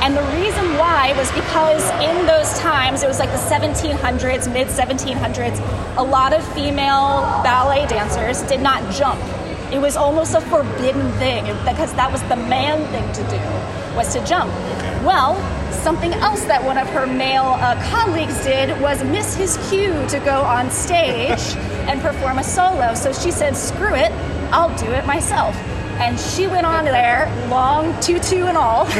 [0.02, 4.68] And the reason why was because in those times, it was like the 1700s, mid
[4.68, 5.60] 1700s,
[5.98, 9.20] a lot of female ballet dancers did not jump.
[9.72, 14.14] It was almost a forbidden thing because that was the man thing to do, was
[14.14, 14.52] to jump.
[15.06, 15.36] Well,
[15.72, 20.20] something else that one of her male uh, colleagues did was miss his cue to
[20.20, 21.56] go on stage
[21.88, 22.94] and perform a solo.
[22.96, 24.12] So she said, screw it,
[24.52, 25.56] I'll do it myself.
[26.02, 28.88] And she went on there, long tutu and all,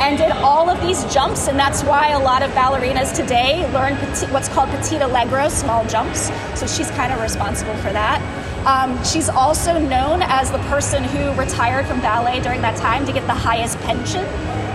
[0.00, 1.48] and did all of these jumps.
[1.48, 5.84] And that's why a lot of ballerinas today learn petit, what's called petit allegro, small
[5.86, 6.30] jumps.
[6.58, 8.22] So she's kind of responsible for that.
[8.66, 13.12] Um, she's also known as the person who retired from ballet during that time to
[13.12, 14.24] get the highest pension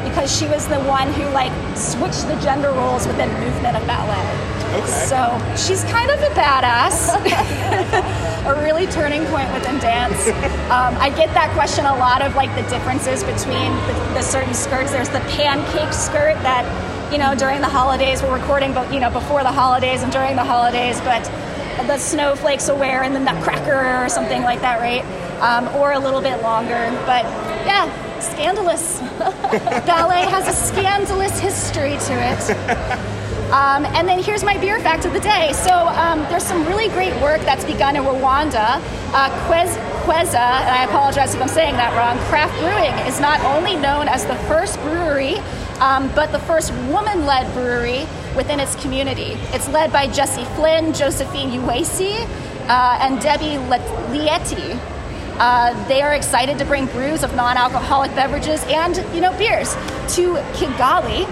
[0.08, 4.50] because she was the one who like switched the gender roles within movement of ballet.
[4.70, 4.86] Okay.
[5.10, 5.18] So
[5.58, 7.10] she's kind of a badass,
[8.46, 10.28] a really turning point within dance.
[10.70, 14.54] Um, I get that question a lot of like the differences between the, the certain
[14.54, 14.92] skirts.
[14.92, 16.64] There's the pancake skirt that,
[17.12, 20.36] you know, during the holidays, we're recording, but you know, before the holidays and during
[20.36, 21.26] the holidays, but
[21.88, 25.04] the snowflakes wear and the nutcracker or something like that, right?
[25.42, 26.90] Um, or a little bit longer.
[27.06, 27.24] But
[27.66, 29.00] yeah, scandalous.
[29.86, 33.20] Ballet has a scandalous history to it.
[33.50, 35.54] Um, and then here's my beer fact of the day.
[35.54, 38.80] So um, there's some really great work that's begun in Rwanda.
[39.12, 43.42] Uh, Quez, Kweza, and I apologize if I'm saying that wrong, Craft Brewing is not
[43.42, 45.38] only known as the first brewery,
[45.80, 49.38] um, but the first woman led brewery within its community.
[49.54, 52.28] It's led by Jessie Flynn, Josephine Uwasi,
[52.68, 53.58] uh, and Debbie
[54.14, 54.80] Lieti.
[55.40, 59.74] Uh, they are excited to bring brews of non-alcoholic beverages and you know beers
[60.16, 61.26] to Kigali.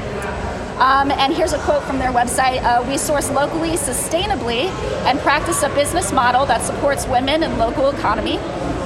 [0.79, 4.69] Um, and here's a quote from their website uh, We source locally, sustainably,
[5.05, 8.37] and practice a business model that supports women and local economy.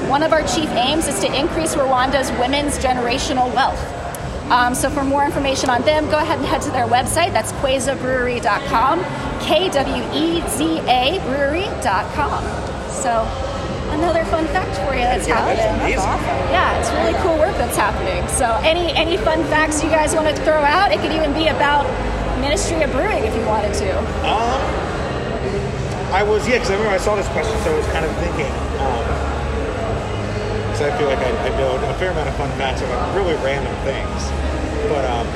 [0.09, 4.00] One of our chief aims is to increase Rwanda's women's generational wealth.
[4.51, 7.31] Um, so for more information on them, go ahead and head to their website.
[7.31, 8.99] That's kwezabrewery.com,
[9.39, 12.43] K W E Z A brewery.com.
[12.91, 13.23] So
[13.95, 15.57] another fun fact for you that's Yeah, happening.
[15.57, 16.51] that's amazing.
[16.51, 18.27] Yeah, it's really cool work that's happening.
[18.27, 20.91] So any any fun facts you guys want to throw out?
[20.91, 21.87] It could even be about
[22.41, 23.97] Ministry of Brewing if you wanted to.
[24.27, 24.59] Um,
[26.11, 28.11] I was yeah, because I remember I saw this question, so I was kind of
[28.17, 28.51] thinking.
[28.83, 29.07] Um,
[30.81, 33.35] so I feel like I, I know a fair amount of fun facts about really
[33.45, 34.25] random things,
[34.89, 35.27] but um,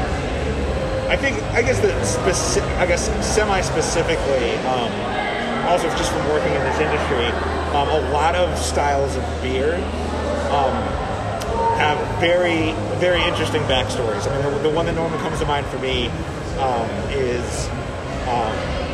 [1.07, 4.89] I think I guess the specific, I guess semi-specifically, um,
[5.69, 7.27] also just from working in this industry,
[7.77, 9.75] um, a lot of styles of beer
[10.49, 10.73] um,
[11.77, 14.25] have very, very interesting backstories.
[14.27, 16.07] I mean, the, the one that normally comes to mind for me
[16.57, 17.67] um, is,
[18.25, 18.84] um,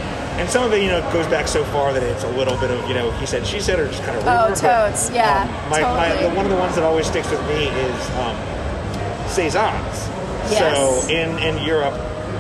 [0.41, 2.71] and some of it, you know, goes back so far that it's a little bit
[2.71, 5.11] of, you know, he said, she said, or just kind of Oh, rumor, but, totes,
[5.11, 8.09] yeah, um, my, my, the, one of the ones that always sticks with me is
[8.17, 8.33] um,
[9.29, 10.09] saisons.
[10.49, 10.75] Yes.
[10.75, 11.93] So in in Europe,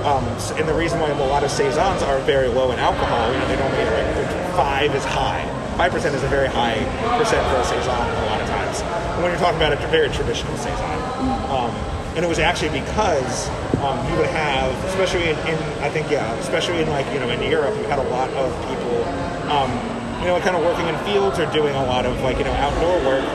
[0.03, 0.25] um,
[0.57, 3.47] and the reason why a lot of saisons are very low in alcohol, you know,
[3.47, 5.45] they normally are like five is high.
[5.77, 6.81] Five percent is a very high
[7.21, 8.81] percent for a saison a lot of times.
[8.81, 10.89] And when you're talking about a very traditional saison,
[11.53, 11.69] um,
[12.17, 13.47] and it was actually because
[13.83, 17.29] um, you would have, especially in, in I think yeah, especially in like you know
[17.29, 19.03] in Europe, you had a lot of people.
[19.51, 19.71] Um,
[20.21, 22.53] you know, kind of working in fields or doing a lot of like you know
[22.61, 23.25] outdoor work,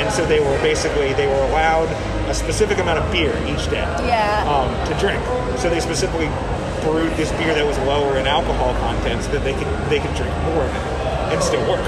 [0.00, 1.92] and so they were basically they were allowed
[2.26, 4.40] a specific amount of beer each day Yeah.
[4.48, 5.20] um, to drink.
[5.60, 6.32] So they specifically
[6.80, 10.14] brewed this beer that was lower in alcohol content so that they could they could
[10.16, 11.84] drink more of it and still work.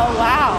[0.00, 0.56] Oh wow.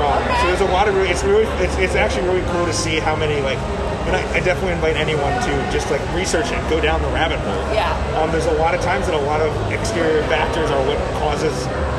[0.00, 2.72] Um, So there's a lot of really, it's really it's, it's actually really cool to
[2.72, 3.60] see how many like.
[4.06, 7.38] And I, I definitely invite anyone to just like research it, go down the rabbit
[7.40, 7.74] hole.
[7.74, 7.92] Yeah.
[8.18, 11.52] Um, there's a lot of times that a lot of exterior factors are what causes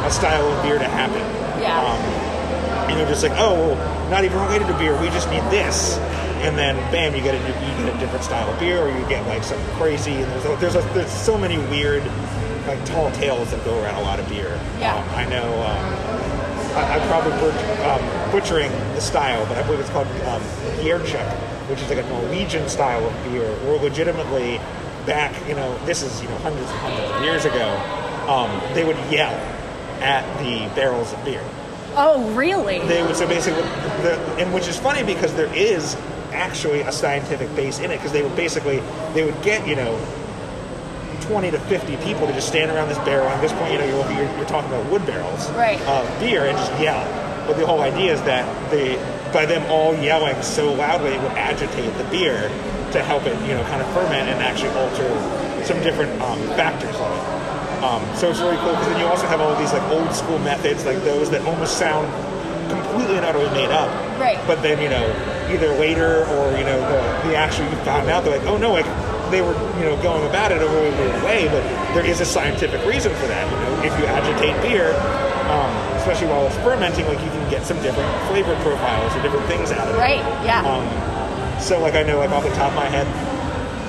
[0.06, 1.22] a style of beer to happen.
[1.62, 1.80] Yeah.
[1.80, 5.00] Um, you know, just like, oh, well, not even related to beer.
[5.00, 5.98] We just need this,
[6.44, 9.08] and then bam, you get a you get a different style of beer, or you
[9.08, 10.16] get like some crazy.
[10.16, 12.04] And there's a, there's a, there's so many weird,
[12.68, 14.60] like tall tales that go around a lot of beer.
[14.80, 14.96] Yeah.
[14.96, 15.48] Um, I know.
[15.64, 16.12] Um,
[16.76, 20.42] I, I'm probably butch- um, butchering the style, but I believe it's called um,
[20.82, 21.30] Gierchuk,
[21.70, 23.50] which is like a Norwegian style of beer.
[23.66, 24.58] Where legitimately,
[25.06, 27.70] back you know, this is you know hundreds and hundreds of years ago,
[28.28, 29.32] um, they would yell
[30.02, 31.44] at the barrels of beer
[31.96, 32.80] Oh really?
[32.88, 33.62] they would so basically
[34.02, 35.96] the, and which is funny because there is
[36.32, 38.82] actually a scientific base in it because they would basically
[39.14, 39.94] they would get you know
[41.22, 43.86] 20 to 50 people to just stand around this barrel at this point you know
[43.86, 45.80] you're, you're, you're talking about wood barrels Right.
[45.82, 47.04] of beer and just yell
[47.46, 48.96] but the whole idea is that they
[49.34, 52.50] by them all yelling so loudly it would agitate the beer
[52.92, 56.96] to help it you know kind of ferment and actually alter some different um, factors
[56.96, 57.42] of it
[57.82, 60.14] um, so it's really cool because then you also have all of these like old
[60.14, 62.06] school methods, like those that almost sound
[62.70, 63.90] completely and utterly made up.
[64.20, 64.38] Right.
[64.46, 65.02] But then you know,
[65.50, 68.72] either later or you know the, the actual you found out they're like, oh no,
[68.72, 68.86] like
[69.32, 71.64] they were you know going about it a really weird way, but
[71.96, 73.50] there is a scientific reason for that.
[73.50, 74.94] You know, if you agitate beer,
[75.50, 79.46] um, especially while it's fermenting, like you can get some different flavor profiles or different
[79.46, 80.00] things out of it.
[80.00, 80.26] Right.
[80.44, 80.66] Yeah.
[80.66, 83.08] Um, so like I know like off the top of my head,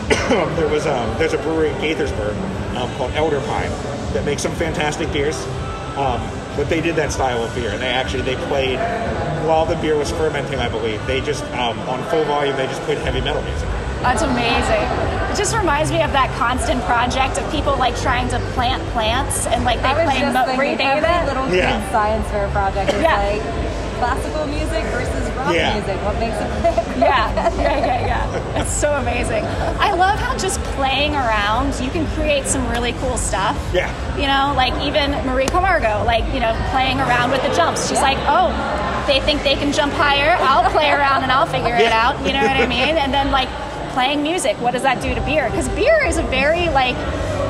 [0.57, 2.37] there was um, there's a brewery in Gaithersburg
[2.77, 3.71] um, called Elder Pine
[4.13, 5.37] that makes some fantastic beers.
[5.97, 6.21] Um,
[6.57, 8.79] but they did that style of beer, and they actually they played
[9.47, 10.59] while the beer was fermenting.
[10.59, 13.69] I believe they just um, on full volume they just played heavy metal music.
[14.03, 15.22] That's amazing.
[15.33, 19.47] It just reminds me of that constant project of people like trying to plant plants
[19.47, 20.21] and like they I was play.
[20.33, 21.27] mo- were you thinking thinking every that?
[21.27, 21.81] little Yeah.
[21.81, 23.17] kid's science fair project is Yeah.
[23.17, 23.43] like
[23.99, 25.73] classical music versus rock Yeah.
[25.73, 25.97] music.
[26.05, 26.99] What makes it fit?
[27.01, 28.61] Yeah, yeah, yeah, yeah.
[28.61, 29.43] It's so amazing.
[29.81, 33.57] I love how just playing around, you can create some really cool stuff.
[33.73, 33.89] Yeah.
[34.19, 37.89] You know, like even Marie Camargo, like, you know, playing around with the jumps.
[37.89, 38.03] She's Yeah.
[38.13, 38.53] like, oh,
[39.07, 40.37] they think they can jump higher.
[40.43, 42.21] I'll play around and I'll figure it out.
[42.27, 42.99] You know what I mean?
[42.99, 43.49] And then, like,
[43.93, 45.49] playing music, what does that do to beer?
[45.49, 46.97] Because beer is a very, like,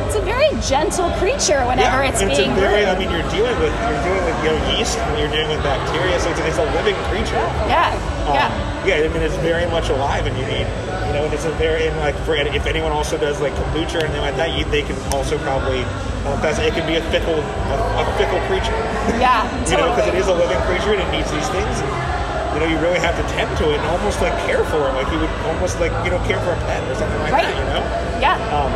[0.06, 2.84] it's a very gentle creature whenever it's and being it's a very.
[2.84, 5.64] I mean, you're dealing with you're dealing with you know yeast and you're dealing with
[5.64, 7.40] bacteria, so it's, it's a living creature.
[7.64, 7.96] yeah,
[8.28, 9.00] Um, yeah.
[9.00, 10.68] yeah, I mean it's very much alive, and you need,
[11.08, 14.02] you know, and it's a very and like for if anyone also does like kombucha
[14.02, 15.80] or anything like that, you, they can also probably
[16.28, 18.76] um, that's it can be a fickle a, a fickle creature,
[19.16, 21.80] Yeah, you know, because it is a living creature and it needs these things.
[21.80, 22.21] And,
[22.54, 24.92] you know, you really have to tend to it and almost like care for it,
[24.94, 27.46] like you would almost like you know care for a pet or something like Right.
[27.48, 27.82] that, you know.
[28.20, 28.36] Yeah.
[28.52, 28.70] Um,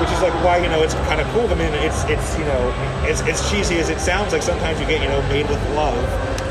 [0.00, 1.48] which is like why you know it's kind of cool.
[1.48, 2.60] I mean, it's it's you know
[3.08, 4.32] it's as cheesy as it sounds.
[4.32, 5.96] Like sometimes you get you know made with love,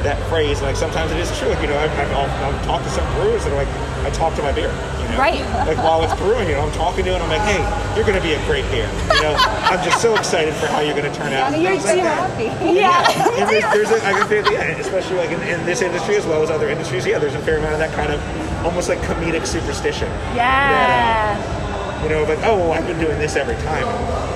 [0.01, 0.61] that phrase.
[0.61, 1.49] Like sometimes it is true.
[1.49, 3.69] Like, you know, I've, I've, I've talked to some brewers that are like,
[4.05, 4.69] I talk to my beer.
[5.15, 5.23] You know?
[5.23, 5.67] Right.
[5.67, 7.21] Like while it's brewing, you know, I'm talking to it.
[7.21, 7.63] I'm like, hey,
[7.95, 8.89] you're going to be a great beer.
[9.15, 11.53] You know, I'm just so excited for how you're going to turn out.
[11.53, 12.29] and You're things like that.
[12.31, 12.51] happy.
[12.75, 13.39] Yeah.
[13.39, 14.11] And there's, there's a, I
[14.51, 17.05] yeah, especially like in, in this industry as well as other industries.
[17.05, 18.19] Yeah, there's a fair amount of that kind of
[18.65, 20.09] almost like comedic superstition.
[20.35, 21.39] Yeah.
[21.39, 23.85] Um, you know, like oh, well, I've been doing this every time.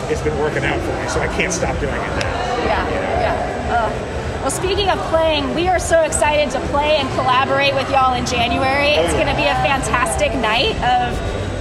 [0.10, 2.66] It's been working out for me, so I can't stop doing it now.
[2.66, 3.09] Yeah, yeah.
[4.42, 8.26] Well, speaking of playing, we are so excited to play and collaborate with y'all in
[8.26, 8.96] January.
[8.96, 11.12] Oh, It's going to be a fantastic night of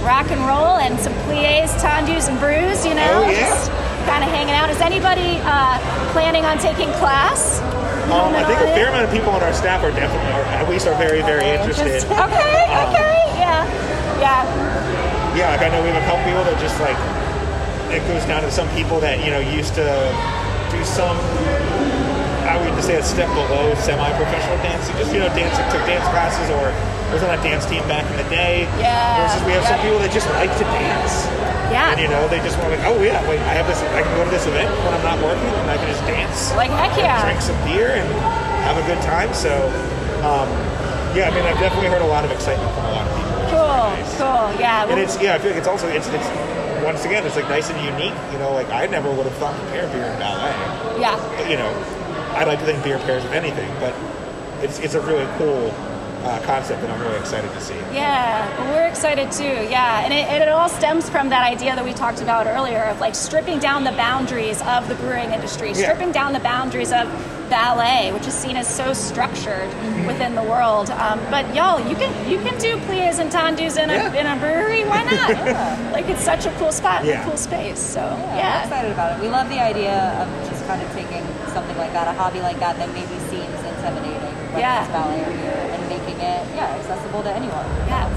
[0.03, 2.85] rock and roll and some plies, tendus, and brews.
[2.87, 3.51] You know, Oh, yeah.
[3.51, 3.67] just
[4.07, 4.69] kind of hanging out.
[4.71, 5.75] Is anybody uh,
[6.15, 7.59] planning on taking class?
[8.09, 10.67] Um, I think a fair amount of people on our staff are definitely, or at
[10.71, 12.01] least are very, very interested.
[12.07, 12.57] Okay,
[12.89, 13.67] okay, yeah,
[14.23, 15.35] yeah.
[15.35, 16.97] Yeah, like I know we have a couple people that just like
[17.93, 19.85] it goes down to some people that you know used to
[20.71, 21.17] do some.
[22.79, 26.71] Would say a step below semi-professional dancing, just you know, dancing took dance classes or
[27.11, 28.71] was on a dance team back in the day.
[28.79, 29.19] Yeah.
[29.19, 31.27] Versus we have some people that just like to dance.
[31.75, 31.91] Yeah.
[31.91, 33.83] And you know, they just want to, like, oh yeah, wait, I have this.
[33.91, 36.55] I can go to this event when I'm not working, and I can just dance.
[36.55, 37.19] Like heck yeah.
[37.27, 38.07] drink some beer and
[38.63, 39.27] have a good time.
[39.35, 39.51] So,
[40.23, 40.47] um,
[41.11, 43.59] yeah, I mean, I've definitely heard a lot of excitement from a lot of people.
[43.59, 44.15] Cool, nice.
[44.15, 44.87] cool, yeah.
[44.87, 46.31] And it's yeah, I feel like it's also it's it's
[46.79, 48.15] once again it's like nice and unique.
[48.31, 50.55] You know, like I never would have thought to pair beer and ballet.
[50.95, 51.19] yeah.
[51.35, 51.67] But, you know,
[52.39, 53.93] I like to think beer pairs with anything, but
[54.63, 55.73] it's it's a really cool
[56.23, 57.75] uh, concept that I'm really excited to see.
[57.93, 59.43] Yeah, we're excited too.
[59.69, 62.83] Yeah, and it, and it all stems from that idea that we talked about earlier
[62.85, 65.83] of like stripping down the boundaries of the brewing industry, Yeah.
[65.91, 67.07] stripping down the boundaries of
[67.49, 69.67] ballet, which is seen as so structured
[70.05, 70.89] within the world.
[70.91, 74.13] Um, but y'all, you can you can do plies and tendus in a Yeah.
[74.19, 74.83] in a brewery.
[74.85, 75.75] Why not?
[75.99, 77.21] Like it's such a cool spot, Yeah.
[77.21, 77.79] a cool space.
[77.81, 79.21] So Yeah, we're yeah, excited about it.
[79.21, 82.59] We love the idea of just kind of taking something like that, a hobby like
[82.59, 84.81] that, that maybe seems intimidating, whether Yeah.
[84.83, 87.65] it's ballet or beer, and making it, yeah, accessible to anyone.
[87.87, 88.07] Yeah.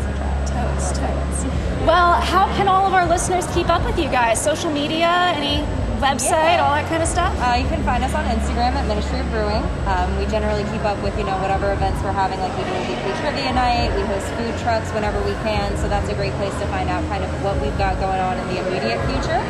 [0.47, 1.39] Totes, totes.
[1.87, 4.41] Well, how can all of our listeners keep up with you guys?
[4.41, 5.65] Social media, any
[5.99, 6.65] website, Yeah.
[6.67, 7.33] all that kind of stuff.
[7.41, 9.63] Uh, you can find us on Instagram at Ministry of Brewing.
[9.87, 12.41] Um, we generally keep up with you know whatever events we're having.
[12.41, 13.95] Like we do a weekly trivia night.
[13.95, 15.77] We host food trucks whenever we can.
[15.79, 18.37] So that's a great place to find out kind of what we've got going on
[18.39, 19.41] in the immediate future.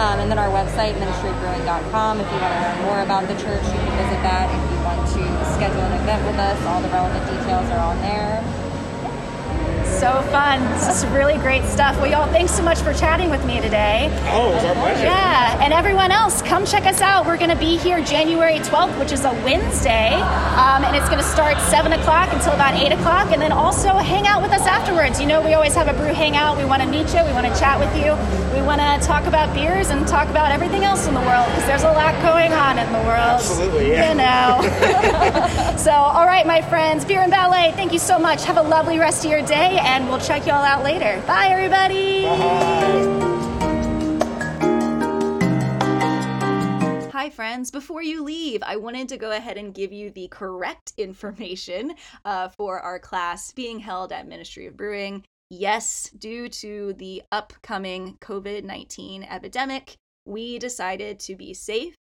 [0.00, 2.20] Um, and then our website, ministryofbrewing.com.
[2.20, 4.48] If you want to learn more about the church, you can visit that.
[4.48, 8.00] If you want to schedule an event with us, all the relevant details are on
[8.00, 8.40] there.
[10.00, 10.64] So fun.
[10.72, 11.94] This is really great stuff.
[12.00, 14.08] Well, y'all, thanks so much for chatting with me today.
[14.32, 15.04] Oh, it was our pleasure.
[15.04, 17.26] Yeah, and everyone else, come check us out.
[17.26, 21.20] We're going to be here January 12th, which is a Wednesday, um, and it's going
[21.20, 24.66] to start 7 o'clock until about 8 o'clock, and then also hang out with us
[24.66, 25.20] afterwards.
[25.20, 26.56] You know, we always have a brew hangout.
[26.56, 28.16] We want to meet you, we want to chat with you,
[28.52, 31.66] we want to talk about beers and talk about everything else in the world because
[31.66, 33.38] there's a lot going on in the world.
[33.38, 34.10] Absolutely, yeah.
[34.10, 35.76] You know.
[35.76, 38.44] so, all right, my friends, Beer and Ballet, thank you so much.
[38.44, 41.22] Have a lovely rest of your day, and we'll check you all out later.
[41.26, 42.24] Bye, everybody.
[47.12, 47.70] Hi, friends.
[47.70, 51.94] Before you leave, I wanted to go ahead and give you the correct information
[52.24, 55.22] uh, for our class being held at Ministry of Brewing.
[55.50, 61.96] Yes, due to the upcoming COVID 19 epidemic, we decided to be safe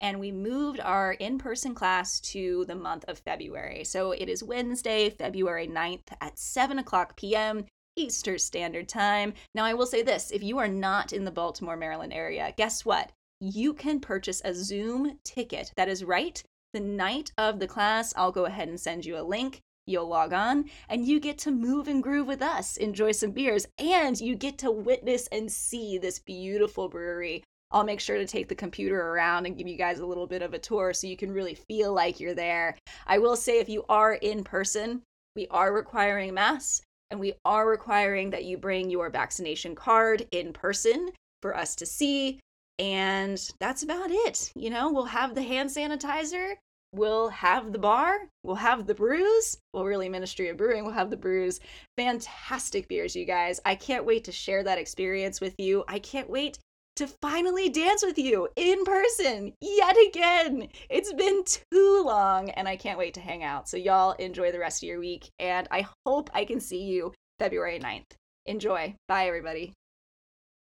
[0.00, 3.84] and we moved our in person class to the month of February.
[3.84, 7.66] So it is Wednesday, February 9th at 7 o'clock p.m.
[7.96, 9.34] Eastern Standard Time.
[9.54, 12.86] Now, I will say this if you are not in the Baltimore, Maryland area, guess
[12.86, 13.12] what?
[13.38, 15.72] You can purchase a Zoom ticket.
[15.76, 16.42] That is right.
[16.72, 19.60] The night of the class, I'll go ahead and send you a link.
[19.86, 23.66] You'll log on and you get to move and groove with us, enjoy some beers,
[23.78, 27.44] and you get to witness and see this beautiful brewery.
[27.70, 30.42] I'll make sure to take the computer around and give you guys a little bit
[30.42, 32.76] of a tour so you can really feel like you're there.
[33.06, 35.02] I will say, if you are in person,
[35.34, 40.52] we are requiring masks and we are requiring that you bring your vaccination card in
[40.52, 41.10] person
[41.42, 42.38] for us to see.
[42.78, 44.50] And that's about it.
[44.54, 46.54] You know, we'll have the hand sanitizer,
[46.94, 49.58] we'll have the bar, we'll have the brews.
[49.72, 51.60] Well, really, Ministry of Brewing will have the brews.
[51.96, 53.60] Fantastic beers, you guys.
[53.64, 55.84] I can't wait to share that experience with you.
[55.88, 56.58] I can't wait
[56.96, 60.68] to finally dance with you in person yet again.
[60.88, 63.68] It's been too long and I can't wait to hang out.
[63.68, 67.12] So, y'all enjoy the rest of your week and I hope I can see you
[67.38, 68.12] February 9th.
[68.46, 68.94] Enjoy.
[69.08, 69.72] Bye, everybody.